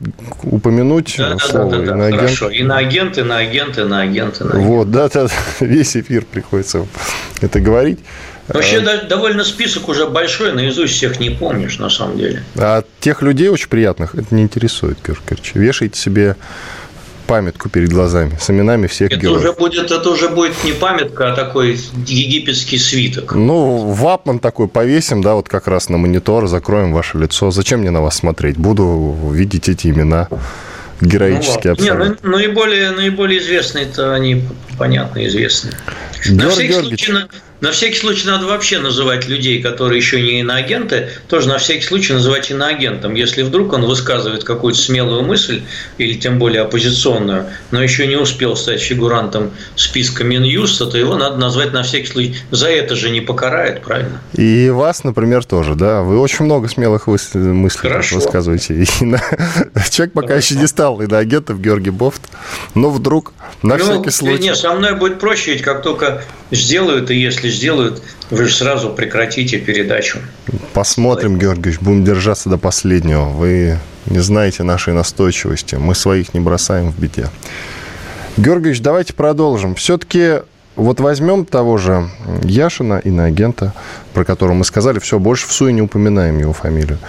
[0.43, 2.21] упомянуть да, слово да, да, да, иноагент.
[2.21, 4.65] Хорошо, иноагент, иноагент, иноагент, иноагент.
[4.65, 5.27] Вот, да, да,
[5.59, 6.85] весь эфир приходится
[7.41, 7.99] это говорить.
[8.47, 12.43] Вообще а, довольно список уже большой, наизусть всех не помнишь, на самом деле.
[12.55, 16.37] А тех людей очень приятных это не интересует, Георгий Вешайте себе
[17.27, 19.39] памятку перед глазами с именами всех это героев.
[19.39, 23.35] Уже будет, это уже будет не памятка, а такой египетский свиток.
[23.35, 27.51] Ну, вапман такой повесим, да, вот как раз на монитор, закроем ваше лицо.
[27.51, 28.57] Зачем мне на вас смотреть?
[28.57, 30.29] Буду видеть эти имена
[31.01, 32.03] героические ну, абсолютно.
[32.03, 34.43] Не, ну, наиболее, наиболее известные-то они,
[34.77, 35.71] понятно, известны.
[36.25, 37.05] Георг на всякий Георгиевич.
[37.05, 37.29] случай, на
[37.71, 42.51] всякий случай надо вообще называть людей, которые еще не иноагенты, тоже на всякий случай называть
[42.51, 43.15] иноагентом.
[43.15, 45.61] Если вдруг он высказывает какую-то смелую мысль,
[45.97, 51.37] или тем более оппозиционную, но еще не успел стать фигурантом списка Минюста, то его надо
[51.37, 52.35] назвать на всякий случай.
[52.51, 54.21] За это же не покарает, правильно?
[54.33, 56.03] И вас, например, тоже, да?
[56.03, 58.15] Вы очень много смелых мыслей Хорошо.
[58.15, 58.85] высказываете.
[59.89, 60.53] Человек пока Хорошо.
[60.53, 62.21] еще не стал иноагентом, Георгий Бофт,
[62.75, 63.33] но вдруг
[63.63, 64.43] на ну, всякий случай...
[64.43, 68.89] Нет, со мной будет проще, ведь как только сделают, и если сделают, вы же сразу
[68.89, 70.19] прекратите передачу.
[70.73, 73.25] Посмотрим, Георгиевич, будем держаться до последнего.
[73.25, 75.75] Вы не знаете нашей настойчивости.
[75.75, 77.29] Мы своих не бросаем в беде.
[78.37, 79.75] Георгиевич, давайте продолжим.
[79.75, 80.41] Все-таки
[80.75, 82.09] вот возьмем того же
[82.43, 83.73] Яшина, иноагента,
[84.13, 86.99] про которого мы сказали, все, больше в суе не упоминаем его фамилию.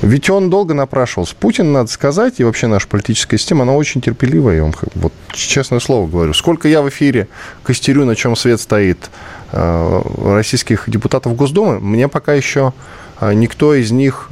[0.00, 1.34] Ведь он долго напрашивался.
[1.34, 4.56] Путин, надо сказать, и вообще наша политическая система, она очень терпеливая.
[4.56, 6.34] Я вам вот честное слово говорю.
[6.34, 7.28] Сколько я в эфире
[7.64, 9.10] костерю, на чем свет стоит
[9.52, 12.72] э, российских депутатов Госдумы, мне пока еще
[13.20, 14.28] э, никто из них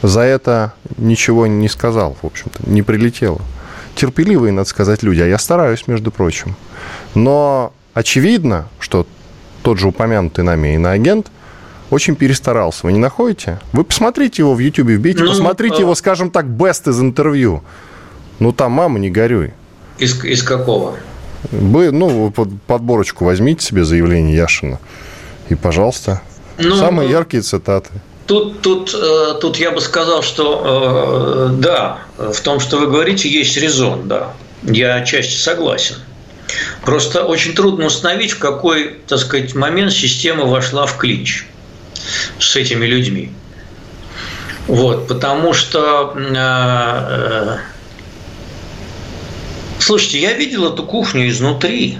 [0.00, 3.40] за это ничего не сказал, в общем-то, не прилетело.
[3.94, 6.54] Терпеливые, надо сказать, люди, а я стараюсь, между прочим.
[7.14, 9.06] Но очевидно, что
[9.62, 11.30] тот же упомянутый нами иноагент–
[11.90, 12.80] очень перестарался.
[12.82, 13.60] Вы не находите?
[13.72, 15.80] Вы посмотрите его в Ютьюбе, вбейте, ну, посмотрите а...
[15.80, 17.62] его, скажем так, бест из интервью.
[18.38, 19.52] Ну, там, мама, не горюй.
[19.98, 20.96] Из, из какого?
[21.50, 22.32] Вы, ну,
[22.66, 24.78] подборочку возьмите себе заявление Яшина.
[25.48, 26.22] И, пожалуйста,
[26.58, 27.90] ну, самые яркие цитаты.
[28.26, 33.28] Тут, тут, э, тут я бы сказал, что э, да, в том, что вы говорите,
[33.28, 34.32] есть резон, да.
[34.62, 35.96] Я отчасти согласен.
[36.84, 41.46] Просто очень трудно установить, в какой, так сказать, момент система вошла в клинч
[42.38, 43.32] с этими людьми.
[44.66, 47.56] Вот, потому что, э, э,
[49.78, 51.98] слушайте, я видел эту кухню изнутри.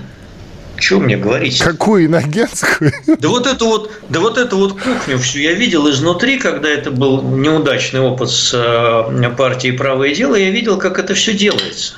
[0.76, 1.59] Что мне говорить?
[1.61, 2.93] Какую иногенскую?
[3.18, 6.91] Да вот эту вот, да вот эту вот кухню всю я видел изнутри, когда это
[6.91, 11.95] был неудачный опыт с э, партией «Правое дело», я видел, как это все делается.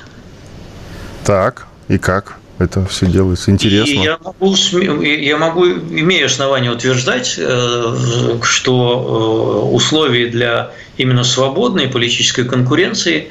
[1.25, 2.40] Так, и как?
[2.61, 3.91] Это все делается интересно.
[3.91, 4.55] И я могу,
[5.03, 13.29] я могу, имея основания утверждать, э, что э, условий для именно свободной политической конкуренции,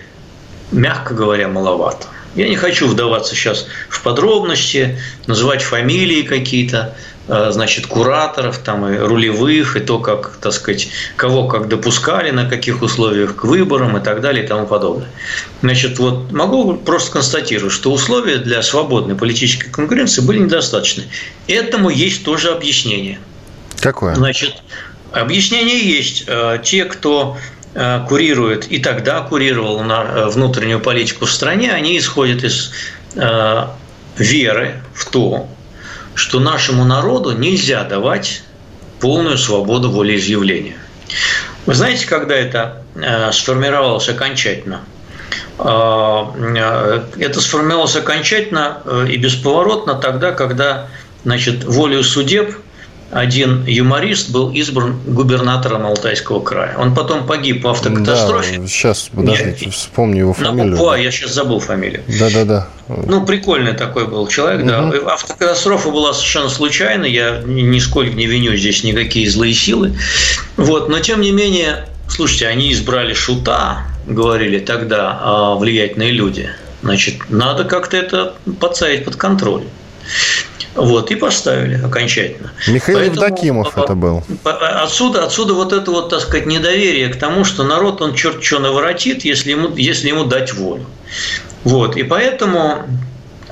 [0.71, 2.07] мягко говоря, маловато.
[2.35, 6.95] Я не хочу вдаваться сейчас в подробности, называть фамилии какие-то.
[7.31, 12.49] Э, значит, кураторов, там, и рулевых, и то, как, так сказать, кого как допускали, на
[12.49, 15.07] каких условиях к выборам и так далее и тому подобное.
[15.61, 21.03] Значит, вот могу просто констатировать, что условия для свободной политической конкуренции были недостаточны.
[21.47, 23.19] Этому есть тоже объяснение.
[23.79, 24.15] Какое?
[24.15, 24.63] Значит,
[25.11, 26.23] объяснение есть.
[26.25, 27.37] Э, те, кто
[27.75, 32.71] э, курирует и тогда курировал на внутреннюю политику в стране, они исходят из
[34.17, 35.47] веры в то,
[36.19, 38.43] что нашему народу нельзя давать
[38.99, 40.75] полную свободу волеизъявления.
[41.65, 44.81] Вы знаете, когда это э, сформировалось окончательно?
[45.57, 50.87] Э, э, это сформировалось окончательно и бесповоротно тогда, когда
[51.23, 52.53] значит, волею судеб
[53.11, 56.75] один юморист был избран губернатором Алтайского края.
[56.77, 58.59] Он потом погиб в автокатастрофе.
[58.59, 60.75] Да, сейчас, подождите, Нет, вспомню его фамилию.
[60.75, 62.03] Ну, я сейчас забыл фамилию.
[62.07, 62.67] Да-да-да.
[62.87, 64.69] Ну, прикольный такой был человек, угу.
[64.69, 65.13] да.
[65.13, 69.95] Автокатастрофа была совершенно случайной, я нисколько не виню здесь никакие злые силы.
[70.57, 76.49] Вот, но тем не менее, слушайте, они избрали шута, говорили тогда а, влиятельные люди.
[76.81, 79.63] Значит, надо как-то это подставить под контроль.
[80.75, 82.51] Вот, и поставили окончательно.
[82.67, 84.23] Михаил Поэтому, Евдокимов это был.
[84.43, 88.59] Отсюда, отсюда вот это вот, так сказать, недоверие к тому, что народ, он черт что
[88.59, 90.85] наворотит, если ему, если ему дать волю.
[91.63, 92.85] Вот, и поэтому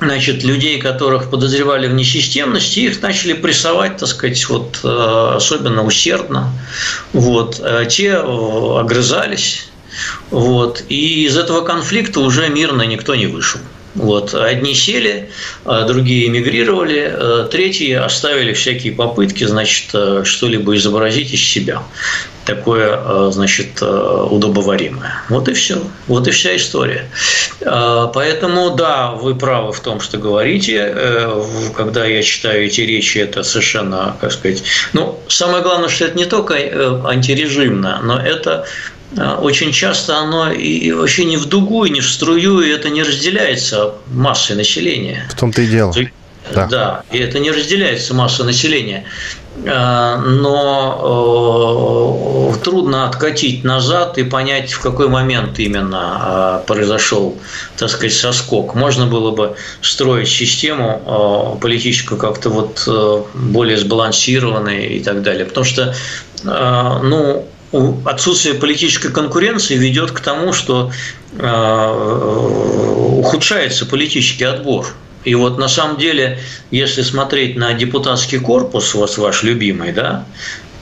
[0.00, 6.52] значит, людей, которых подозревали в несистемности, их начали прессовать, так сказать, вот, э, особенно усердно.
[7.12, 7.60] Вот.
[7.60, 9.70] Э, те э, огрызались.
[10.30, 10.84] Вот.
[10.88, 13.60] И из этого конфликта уже мирно никто не вышел.
[13.98, 14.32] Вот.
[14.32, 15.28] Одни сели,
[15.64, 21.82] а другие эмигрировали, э, третьи оставили всякие попытки, значит, э, что-либо изобразить из себя.
[22.44, 25.22] Такое, э, значит, удобоваримое.
[25.28, 25.82] Вот и все.
[26.06, 27.10] Вот и вся история.
[27.60, 30.94] Поэтому, да, вы правы в том, что говорите.
[31.76, 34.62] Когда я читаю эти речи, это совершенно, как сказать...
[34.92, 36.54] Ну, самое главное, что это не только
[37.04, 38.64] антирежимно, но это
[39.16, 43.02] очень часто оно и вообще не в дугу, и не в струю, и это не
[43.02, 45.26] разделяется массой населения.
[45.30, 45.94] В том-то и дело.
[46.54, 46.66] Да.
[46.66, 49.04] да, и это не разделяется массой населения.
[49.66, 50.94] А, но
[52.54, 57.36] э, трудно откатить назад и понять, в какой момент именно а, произошел,
[57.76, 58.74] так сказать, соскок.
[58.74, 65.44] Можно было бы строить систему политическую как-то вот э, более сбалансированной и так далее.
[65.44, 65.92] Потому что,
[66.44, 67.44] ну,
[68.04, 70.90] отсутствие политической конкуренции ведет к тому, что
[71.32, 74.86] э, ухудшается политический отбор.
[75.24, 76.38] И вот на самом деле,
[76.70, 80.24] если смотреть на депутатский корпус, вас ваш любимый, да,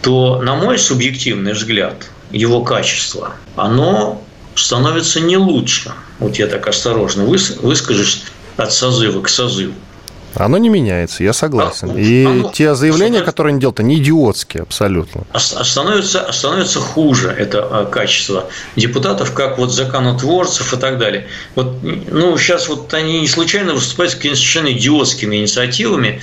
[0.02, 4.22] то, на мой субъективный взгляд, его качество, оно
[4.54, 5.92] становится не лучше.
[6.18, 8.24] Вот я так осторожно выскажусь
[8.56, 9.74] от созыва к созыву.
[10.36, 11.90] Оно не меняется, я согласен.
[11.94, 15.24] А, и оно, те заявления, которые они делают, они идиотские абсолютно.
[15.36, 21.26] Становится, становится хуже это а, качество депутатов, как вот законотворцев и так далее.
[21.54, 26.20] Вот, ну, сейчас вот они не случайно выступают с какими-то совершенно идиотскими инициативами,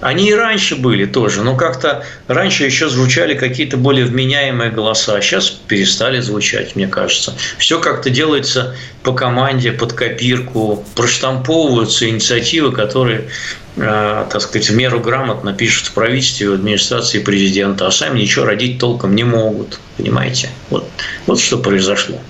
[0.00, 5.22] они и раньше были тоже, но как-то раньше еще звучали какие-то более вменяемые голоса, а
[5.22, 7.34] сейчас перестали звучать, мне кажется.
[7.58, 13.28] Все как-то делается по команде, под копирку, проштамповываются инициативы, которые
[13.76, 18.44] э, так сказать, в меру грамотно пишут в правительстве, в администрации президента, а сами ничего
[18.44, 19.80] родить толком не могут.
[19.96, 20.50] Понимаете?
[20.68, 20.88] Вот,
[21.26, 22.20] вот что произошло.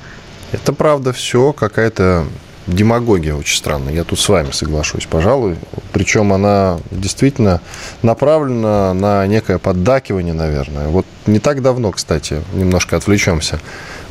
[0.53, 2.27] Это правда все какая-то
[2.67, 3.93] демагогия очень странная.
[3.93, 5.57] Я тут с вами соглашусь, пожалуй.
[5.93, 7.61] Причем она действительно
[8.03, 10.89] направлена на некое поддакивание, наверное.
[10.89, 13.61] Вот не так давно, кстати, немножко отвлечемся,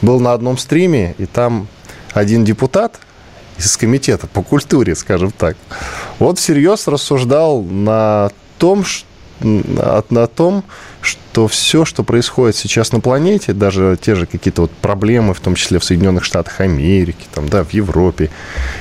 [0.02, 1.68] был на одном стриме, и там
[2.14, 3.00] один депутат
[3.58, 5.56] из комитета по культуре, скажем так,
[6.20, 9.08] вот всерьез рассуждал на том, что
[9.42, 10.64] на том,
[11.02, 15.56] что все, что происходит сейчас на планете, даже те же какие-то вот проблемы, в том
[15.56, 18.30] числе в Соединенных Штатах Америки, там, да, в Европе,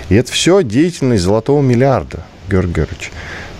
[0.09, 3.12] и это все деятельность золотого миллиарда, Георгий Георгиевич.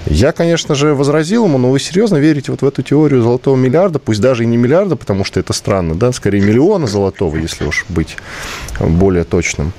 [0.07, 3.99] Я, конечно же, возразил ему, но вы серьезно верите вот в эту теорию золотого миллиарда,
[3.99, 7.87] пусть даже и не миллиарда, потому что это странно, да, скорее миллиона золотого, если уж
[7.89, 8.17] быть
[8.79, 9.73] более точным.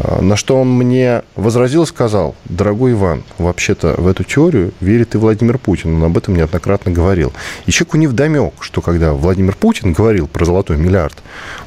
[0.00, 5.18] А, на что он мне возразил, сказал, дорогой Иван, вообще-то в эту теорию верит и
[5.18, 7.32] Владимир Путин, он об этом неоднократно говорил.
[7.66, 8.06] И человеку не
[8.60, 11.18] что когда Владимир Путин говорил про золотой миллиард,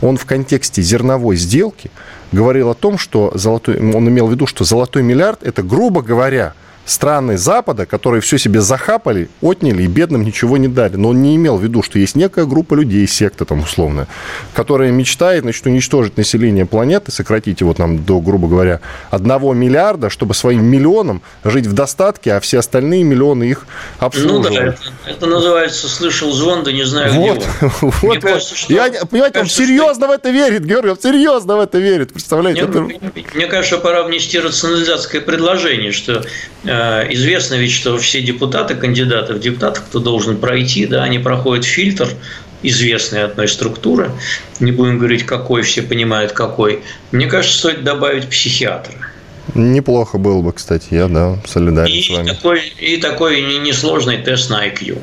[0.01, 1.91] он в контексте зерновой сделки
[2.31, 6.53] говорил о том, что золотой, он имел в виду, что золотой миллиард– это, грубо говоря,
[6.86, 10.95] страны Запада, которые все себе захапали, отняли и бедным ничего не дали.
[10.95, 14.07] Но он не имел в виду, что есть некая группа людей, секта там условно,
[14.53, 18.81] которая мечтает, значит, уничтожить население планеты, сократить его там до, грубо говоря,
[19.11, 23.65] одного миллиарда, чтобы своим миллионам жить в достатке, а все остальные миллионы их
[23.99, 24.49] обслуживать.
[24.49, 27.91] Ну да, это, это называется «слышал звон, да не знаю вот, где он».
[28.01, 30.07] Вот, кажется, что, я, понимаете, кажется, он серьезно что...
[30.07, 32.65] в это верит, Георгий, он серьезно в это верит, представляете?
[32.65, 33.36] Мне, это...
[33.36, 36.23] мне кажется, пора внести рационализацкое предложение, что
[36.63, 36.72] Э,
[37.09, 42.09] известно ведь, что все депутаты, кандидаты в депутаты, кто должен пройти, да, они проходят фильтр
[42.63, 44.11] известной одной структуры.
[44.59, 46.82] Не будем говорить, какой, все понимают, какой.
[47.11, 48.93] Мне кажется, стоит добавить психиатра.
[49.55, 52.28] Неплохо было бы, кстати, я, да, солидарен и с вами.
[52.30, 54.97] Такой, и такой несложный тест на IQ.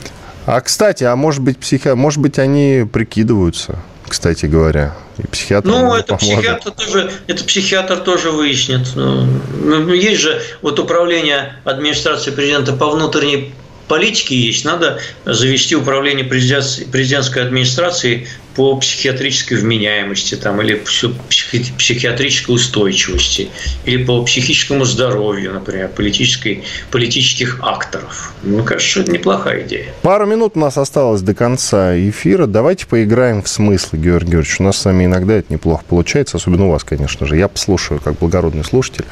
[0.46, 1.88] А, кстати, а может быть, психи...
[1.88, 3.78] может быть, они прикидываются,
[4.10, 4.94] кстати говоря.
[5.18, 8.88] И психиатр ну, это психиатр, тоже, это психиатр тоже выяснит.
[8.96, 13.54] Ну, ну, есть же вот управление администрации президента по внутренней
[13.86, 23.48] политики есть, надо завести управление президентской администрации по психиатрической вменяемости там, или психиатрической устойчивости,
[23.84, 28.32] или по психическому здоровью, например, политической, политических акторов.
[28.42, 29.94] Мне кажется, что это неплохая идея.
[30.02, 32.46] Пару минут у нас осталось до конца эфира.
[32.46, 34.60] Давайте поиграем в смыслы, Георгий Георгиевич.
[34.60, 37.36] У нас с вами иногда это неплохо получается, особенно у вас, конечно же.
[37.36, 39.04] Я послушаю, как благородный слушатель.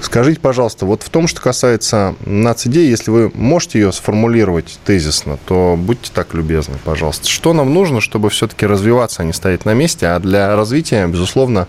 [0.00, 5.76] Скажите, пожалуйста, вот в том, что касается нацидеи, если вы можете ее сформулировать тезисно, то
[5.78, 7.28] будьте так любезны, пожалуйста.
[7.28, 10.06] Что нам нужно, чтобы все-таки развиваться, а не стоять на месте?
[10.06, 11.68] А для развития, безусловно,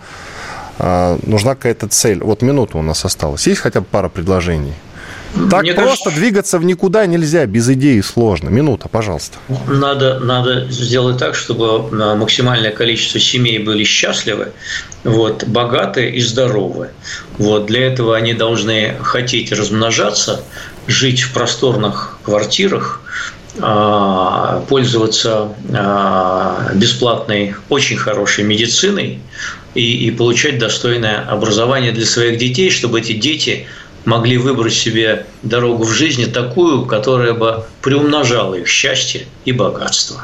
[0.78, 2.24] а, нужна какая-то цель.
[2.24, 3.48] Вот минута у нас осталась.
[3.48, 4.74] Есть хотя бы пара предложений?
[5.52, 8.50] Так Мне просто кажется, двигаться в никуда нельзя, без идеи сложно.
[8.50, 9.38] Минута, пожалуйста.
[9.68, 14.54] Надо, надо сделать так, чтобы а, максимальное количество семей были счастливы,
[15.04, 16.90] вот, богатые и здоровы.
[17.38, 20.42] Вот, для этого они должны хотеть размножаться,
[20.88, 23.02] жить в просторных квартирах,
[24.68, 29.20] пользоваться а, бесплатной, очень хорошей медициной
[29.76, 33.68] и, и получать достойное образование для своих детей, чтобы эти дети
[34.06, 40.24] могли выбрать себе дорогу в жизни такую, которая бы приумножала их счастье и богатство.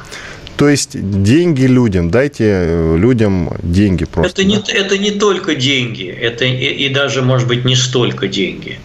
[0.57, 4.41] То есть деньги людям, дайте э, людям деньги просто.
[4.41, 4.55] Это, да?
[4.55, 8.79] не, это не только деньги, это и, и даже, может быть, не столько деньги.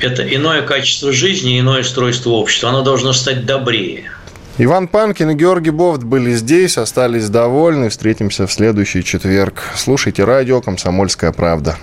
[0.00, 2.70] Это иное качество жизни, иное устройство общества.
[2.70, 4.10] Оно должно стать добрее.
[4.58, 7.88] Иван Панкин и Георгий Бовт были здесь, остались довольны.
[7.88, 9.62] Встретимся в следующий четверг.
[9.76, 11.76] Слушайте радио «Комсомольская правда».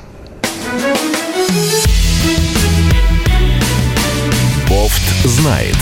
[5.23, 5.80] знает.